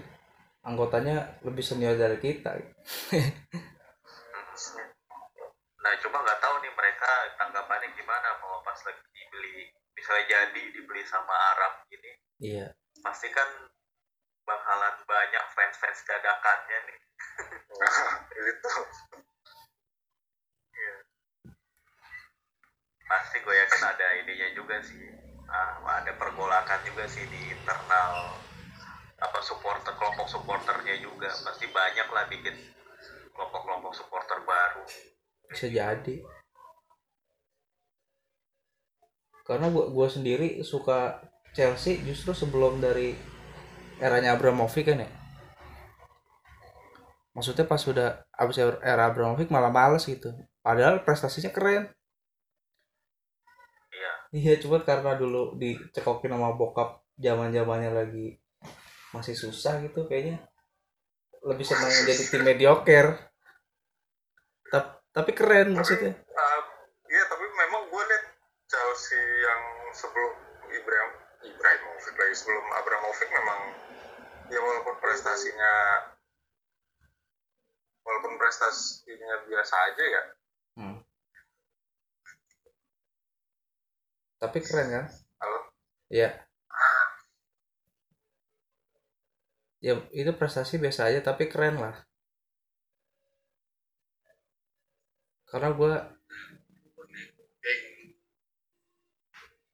[0.64, 2.56] anggotanya lebih senior dari kita
[5.84, 11.04] Nah, cuma nggak tahu nih mereka tanggapannya gimana mau pas lagi dibeli, misalnya jadi dibeli
[11.04, 12.72] sama Arab ini, iya
[13.04, 13.50] pasti kan
[14.48, 17.00] bakalan banyak fans-fans dadakannya nih.
[18.52, 18.74] Itu.
[23.04, 25.23] Pasti gue yakin ada ininya juga sih.
[25.54, 28.34] Ah, ada pergolakan juga sih di internal
[29.22, 31.30] apa supporter kelompok supporternya juga.
[31.30, 32.58] Pasti banyak lah bikin
[33.38, 34.84] kelompok-kelompok supporter baru.
[35.54, 36.16] Bisa jadi.
[39.46, 41.22] Karena gua gua sendiri suka
[41.54, 43.14] Chelsea justru sebelum dari
[44.02, 45.12] eranya Abramovich kan ya.
[47.38, 50.34] Maksudnya pas sudah abis era Abramovich malah males gitu.
[50.66, 51.94] Padahal prestasinya keren
[54.34, 58.28] iya cuma karena dulu dicekokin sama bokap zaman zamannya lagi
[59.14, 60.42] masih susah gitu kayaknya
[61.46, 63.10] lebih senang jadi tim mediocre
[64.74, 66.18] Tap- tapi keren maksudnya.
[66.34, 66.60] Ah,
[67.06, 68.26] Iya tapi memang gue lihat
[68.66, 69.62] Chelsea yang
[69.94, 70.34] sebelum
[70.66, 71.12] Ibrahim
[71.46, 73.60] Ibrahimovic lagi sebelum Abramovich memang
[74.50, 75.74] ya walaupun prestasinya
[78.02, 80.24] walaupun prestasinya biasa aja ya
[84.44, 85.06] Tapi keren kan?
[85.40, 85.60] Halo?
[86.12, 86.30] Iya.
[89.80, 91.96] Ya itu prestasi biasa aja tapi keren lah.
[95.48, 95.94] Karena gue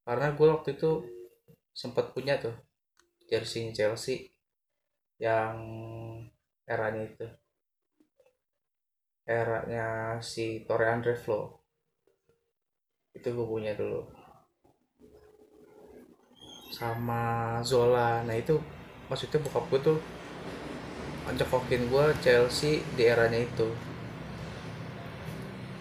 [0.05, 0.91] karena gue waktu itu
[1.74, 2.53] sempat punya tuh
[3.30, 4.34] jersey Chelsea
[5.22, 5.57] yang
[6.65, 7.28] eranya itu
[9.30, 11.61] eranya si Torre Andre Flo
[13.13, 14.18] itu gue punya dulu
[16.70, 18.22] sama Zola.
[18.24, 18.61] Nah itu
[19.09, 19.99] maksudnya bokap gue tuh
[21.26, 23.70] ngecokokin gue Chelsea di eranya itu.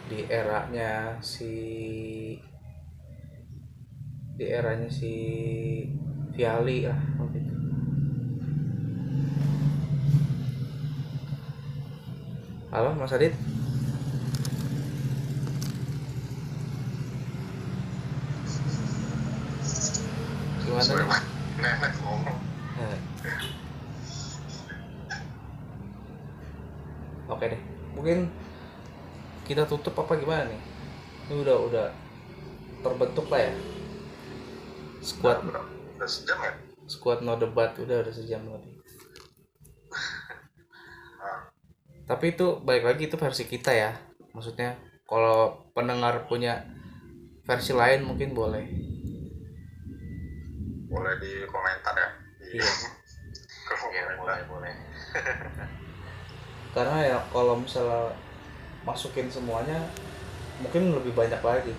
[0.08, 1.52] Di eranya si
[4.38, 5.12] di eranya si
[6.32, 7.54] Viali lah waktu itu.
[12.72, 13.36] Halo Mas Adit
[20.68, 21.22] gimana nih?
[21.58, 22.38] nenek ngomong
[22.78, 22.98] Nah.
[27.28, 27.60] Oke deh,
[27.98, 28.30] mungkin
[29.58, 30.60] kita tutup apa gimana nih?
[31.26, 31.86] Ini udah udah
[32.86, 33.54] terbentuk lah ya.
[35.02, 35.66] Squad udah,
[35.98, 36.54] udah sejam ya
[36.88, 38.70] squad no debat udah udah sejam tadi.
[41.18, 41.50] Ah,
[42.06, 43.98] Tapi itu balik lagi itu versi kita ya.
[44.30, 44.78] Maksudnya
[45.10, 46.62] kalau pendengar punya
[47.42, 48.64] versi lain mungkin boleh.
[50.88, 52.64] boleh di komentar ya di Iya.
[53.68, 54.74] kolom ya komentar boleh boleh
[56.78, 58.27] Karena ya kalau misalnya
[58.86, 59.78] masukin semuanya
[60.62, 61.74] mungkin lebih banyak lagi.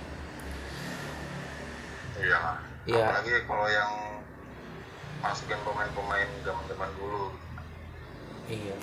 [2.20, 2.40] iya
[2.88, 3.06] Iya.
[3.06, 3.92] apalagi kalau yang
[5.24, 7.26] masukin pemain-pemain zaman-zaman dulu
[8.50, 8.76] Iya.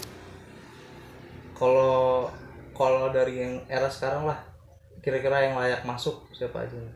[1.58, 2.30] Kalau
[2.76, 4.38] kalau dari yang era sekarang lah,
[5.02, 6.76] kira-kira yang layak masuk siapa aja?
[6.76, 6.94] nih?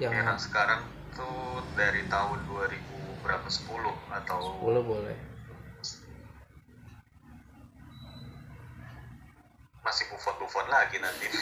[0.00, 0.82] Yang era sekarang
[1.14, 5.31] tuh dari tahun 2000 berapa 10 atau 10 boleh.
[9.82, 11.26] Masih buffon buffon lagi nanti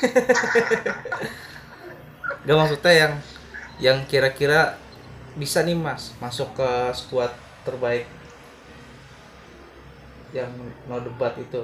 [2.41, 3.13] Gak maksudnya yang
[3.79, 4.81] yang kira-kira
[5.37, 7.29] bisa nih mas masuk ke squad
[7.63, 8.09] terbaik
[10.33, 10.49] yang
[10.87, 11.61] no debat itu.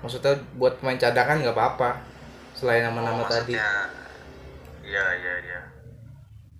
[0.00, 2.02] Maksudnya buat pemain cadangan nggak apa-apa
[2.52, 3.54] selain nama-nama Oh, tadi.
[4.82, 5.60] iya iya iya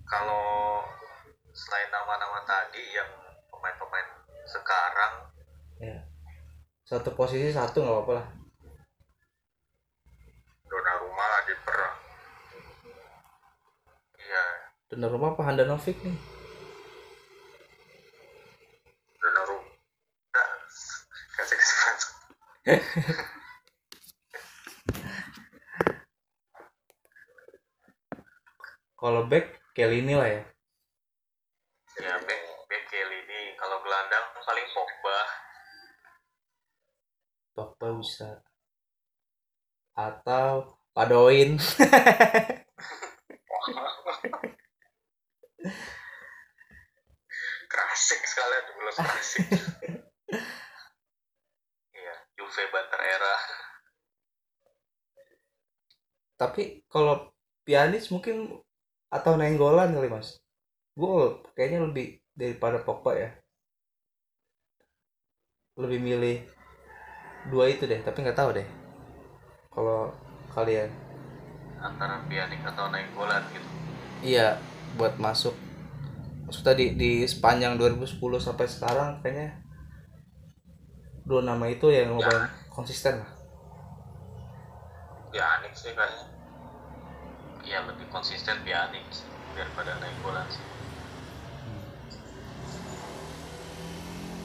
[0.07, 0.79] kalau
[1.51, 3.09] selain nama-nama tadi yang
[3.49, 4.07] pemain-pemain
[4.45, 5.13] sekarang
[5.77, 5.99] Ya.
[6.83, 8.27] Satu posisi satu nggak apa-apa lah.
[10.73, 11.97] Donnarumma di perang
[14.17, 14.73] iya.
[14.89, 16.17] Dan rumah apa Handanovic nih?
[19.21, 19.69] Donnarumma
[20.33, 20.49] nah,
[21.37, 22.09] kasih kesempatan
[28.97, 30.41] Kalau back Kelly lah ya.
[32.01, 33.51] ya back back Kelly ini.
[33.59, 35.19] Kalau gelandang paling Pogba.
[37.51, 38.39] Pogba bisa
[39.93, 41.57] atau Padoin.
[47.73, 49.45] Klasik sekali tuh belas klasik
[51.97, 53.35] iya Juve banter era.
[56.37, 57.33] Tapi kalau
[57.65, 58.61] pianis mungkin
[59.09, 60.37] atau nenggolan kali mas.
[60.93, 63.33] Gue kayaknya lebih daripada Pogba ya.
[65.73, 66.37] Lebih milih
[67.49, 68.82] dua itu deh tapi nggak tahu deh
[69.73, 70.13] kalau
[70.53, 70.89] kalian?
[71.81, 73.67] Antara Pjanic atau Nainggolan gitu.
[74.23, 74.61] Iya
[74.95, 75.57] buat masuk.
[76.47, 79.59] Maksudnya di, di sepanjang 2010 sampai sekarang kayaknya
[81.25, 83.31] dua nama itu yang lumayan konsisten lah.
[85.33, 86.25] Pjanic sih kayaknya.
[87.65, 90.63] Iya lebih konsisten Pjanic sih, daripada Nainggolan sih.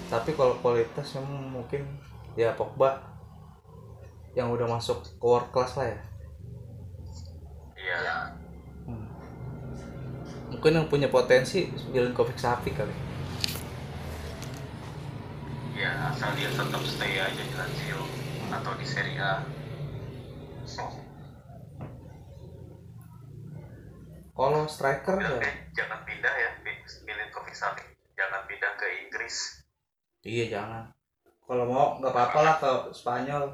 [0.09, 1.85] Tapi kalau kualitas yang mungkin
[2.33, 3.18] ya Pogba
[4.33, 5.99] yang udah masuk ke world class lah ya?
[7.75, 7.97] Iya.
[7.99, 8.17] Ya
[8.85, 9.09] Hmm.
[10.49, 12.95] mungkin yang punya potensi Milinkovic Savic kali.
[15.73, 18.01] Iya asal dia tetap stay aja di Lazio
[18.51, 19.45] atau di Serie A.
[24.33, 25.53] Kalau striker Jangan, ya?
[25.75, 26.51] jangan pindah ya
[27.03, 27.87] Milinkovic Savic.
[28.15, 29.67] Jangan pindah ke Inggris.
[30.23, 30.85] Iya jangan.
[31.43, 33.51] Kalau mau nggak apa-apa lah ke Spanyol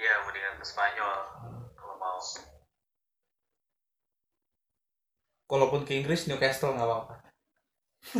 [0.00, 1.20] iya mendingan ke Spanyol
[1.76, 2.16] kalau mau.
[5.44, 7.20] Kalaupun ke Inggris Newcastle nggak apa-apa.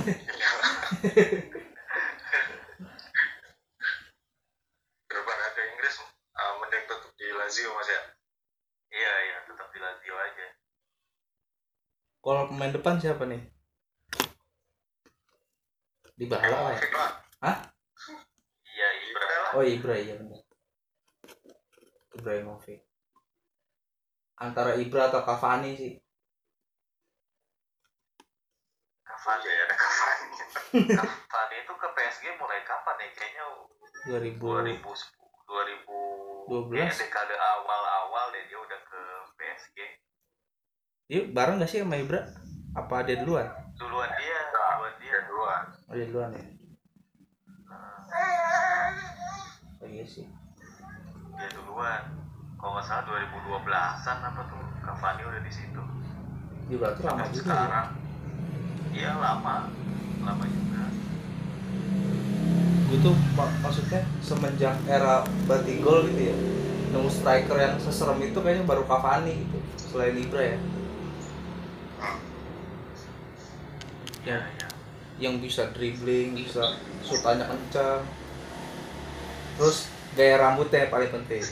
[5.08, 5.96] Daripada ke Inggris
[6.36, 8.02] uh, mending tetap di Lazio mas ya?
[8.92, 10.46] Iya iya tetap di Lazio aja.
[12.20, 13.40] Kalau pemain depan siapa nih?
[16.20, 16.84] Di bawah lah ya
[17.40, 17.56] lah
[18.68, 20.49] iya Ibra oh Ibra iya benar
[22.20, 22.84] Ibrahimovic
[24.36, 25.92] antara Ibra atau Cavani sih
[29.02, 30.36] Cavani Iya, ada Cavani
[30.94, 33.44] Cavani itu ke PSG mulai kapan ya kayaknya
[34.06, 36.72] 2000 2000 2000 12.
[36.72, 39.00] kayaknya dekade awal-awal deh dia udah ke
[39.36, 39.76] PSG
[41.10, 42.22] Iya, bareng gak sih sama Ibra?
[42.70, 43.50] Apa dia duluan?
[43.74, 46.44] duluan dia duluan dia dia duluan Oh, dia duluan ya?
[49.80, 50.22] Oh iya sih.
[51.40, 52.02] Dia duluan
[52.54, 53.64] kalau nggak salah 2012an
[54.22, 55.82] apa tuh Cavani udah di situ
[56.68, 57.40] Dia berarti lama dan juga ya.
[57.42, 57.88] sekarang
[58.90, 59.54] iya lama
[60.20, 60.82] lama juga
[62.84, 66.36] Gue tuh mak- maksudnya semenjak era Batigol gitu ya.
[66.90, 69.58] Nemu striker yang seserem itu kayaknya baru Cavani gitu.
[69.78, 70.58] Selain Ibra ya.
[74.20, 74.68] iya iya
[75.22, 78.02] Yang bisa dribbling, bisa shootnya kencang.
[79.54, 79.86] Terus
[80.18, 81.42] gaya rambutnya yang paling penting.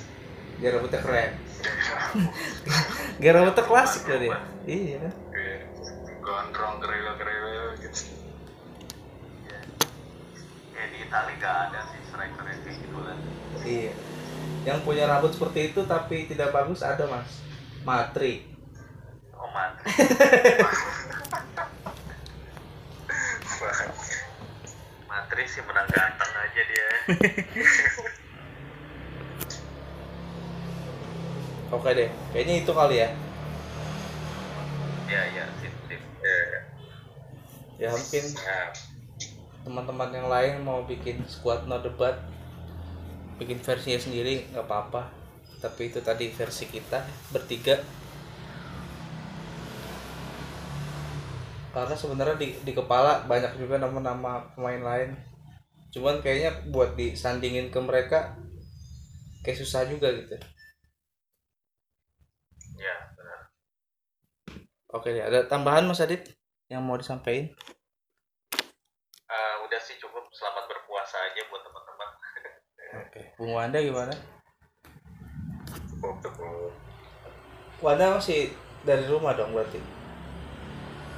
[0.59, 1.31] Gaya rambutnya keren.
[3.21, 4.39] Gaya rambutnya klasik lah dia.
[4.67, 5.11] Iya.
[5.31, 5.63] Kayak
[6.23, 8.03] gondrong keril keril gitu
[10.79, 13.17] ya di Itali gak ada sih striker yang kayak gitu lah
[13.67, 13.91] Iya.
[14.63, 17.43] Yang punya rambut seperti itu tapi tidak bagus ada mas.
[17.83, 18.47] Matri.
[19.35, 19.89] oh Madrid
[25.11, 26.89] Madrid sih menang ganteng aja dia
[31.69, 32.09] Oke deh.
[32.33, 33.09] Kayaknya itu kali ya.
[35.09, 36.61] iya iya sip sip ya
[37.79, 38.25] Ya mungkin
[39.63, 42.17] teman-teman yang lain mau bikin squad no debat,
[43.39, 45.13] bikin versinya sendiri nggak apa-apa.
[45.61, 47.77] Tapi itu tadi versi kita bertiga.
[51.71, 55.11] Karena sebenarnya di, di kepala banyak juga nama-nama pemain lain.
[55.95, 58.35] Cuman kayaknya buat disandingin ke mereka
[59.45, 60.37] kayak susah juga gitu.
[62.79, 63.41] ya benar
[64.89, 66.33] Oke ada tambahan Mas Adit
[66.67, 67.53] yang mau disampaikan?
[69.29, 72.09] Eh, udah sih cukup selamat berpuasa aja buat teman-teman
[72.99, 73.21] Oke.
[73.37, 74.15] Bung Wanda gimana?
[75.93, 76.73] cukup cukup
[77.79, 79.77] Wanda masih dari rumah dong berarti?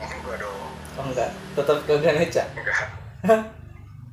[0.00, 0.58] enggak dong
[0.98, 2.42] Oh enggak, tetap ke Ganeca.
[2.50, 2.80] enggak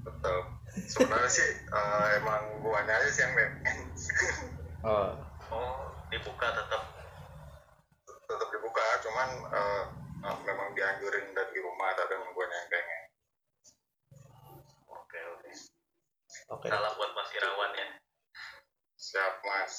[0.05, 0.43] tetap
[0.86, 3.51] sebenarnya sih eh, emang guanya aja sih yang main
[4.86, 5.10] Oh,
[5.49, 5.74] oh
[6.08, 6.82] dibuka tetap
[9.18, 9.86] cuman eh,
[10.30, 13.03] eh, memang dianjurin dari rumah tapi emang guanya yang pengen.
[14.93, 15.49] Oke oke.
[16.53, 16.68] Oke.
[16.70, 17.88] salam buat Mas Irawan ya.
[18.93, 19.74] Siap mas.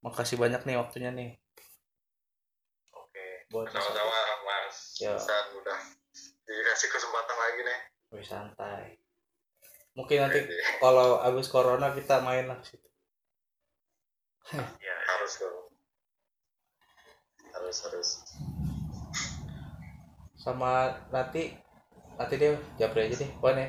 [0.00, 1.36] Makasih banyak nih waktunya nih.
[2.96, 3.44] Oke.
[3.52, 4.16] Buat sama-sama
[4.48, 4.96] mas.
[4.96, 5.20] Ya.
[5.20, 5.80] San udah
[6.48, 7.80] dikasih kesempatan lagi nih.
[8.16, 8.96] Wih, santai.
[9.92, 10.48] mungkin nanti
[10.80, 12.88] kalau abis corona kita main lah situ.
[14.80, 15.59] Ya harus dong
[17.54, 18.08] harus harus.
[20.40, 21.52] Sama nanti
[22.20, 23.68] nanti dia japri aja deh Wan ya.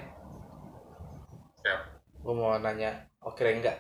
[1.64, 1.76] Ya
[2.22, 3.78] gue mau nanya oke enggak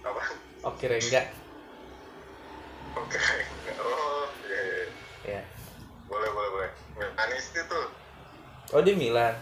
[0.00, 0.22] apa?
[0.64, 1.28] Oke enggak
[2.92, 3.18] oke
[3.80, 4.84] oh iya iya
[5.28, 5.42] ya
[6.08, 6.70] boleh boleh boleh.
[6.96, 7.80] Milanis itu
[8.72, 9.36] oh di Milan.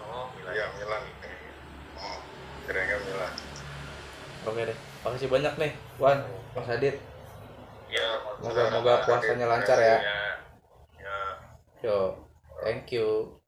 [0.00, 0.52] Oh Milan.
[0.52, 1.02] Ya Milan.
[1.96, 2.20] Hmm.
[2.68, 3.32] keren Milan.
[4.44, 4.78] Oke deh.
[5.00, 6.20] Makasih banyak nih Wan
[6.52, 7.00] Mas Adit
[8.40, 9.96] Moga-moga puasanya lancar ya.
[9.98, 10.20] ya.
[11.00, 11.18] Ya.
[11.82, 11.96] Yo
[12.62, 13.39] thank you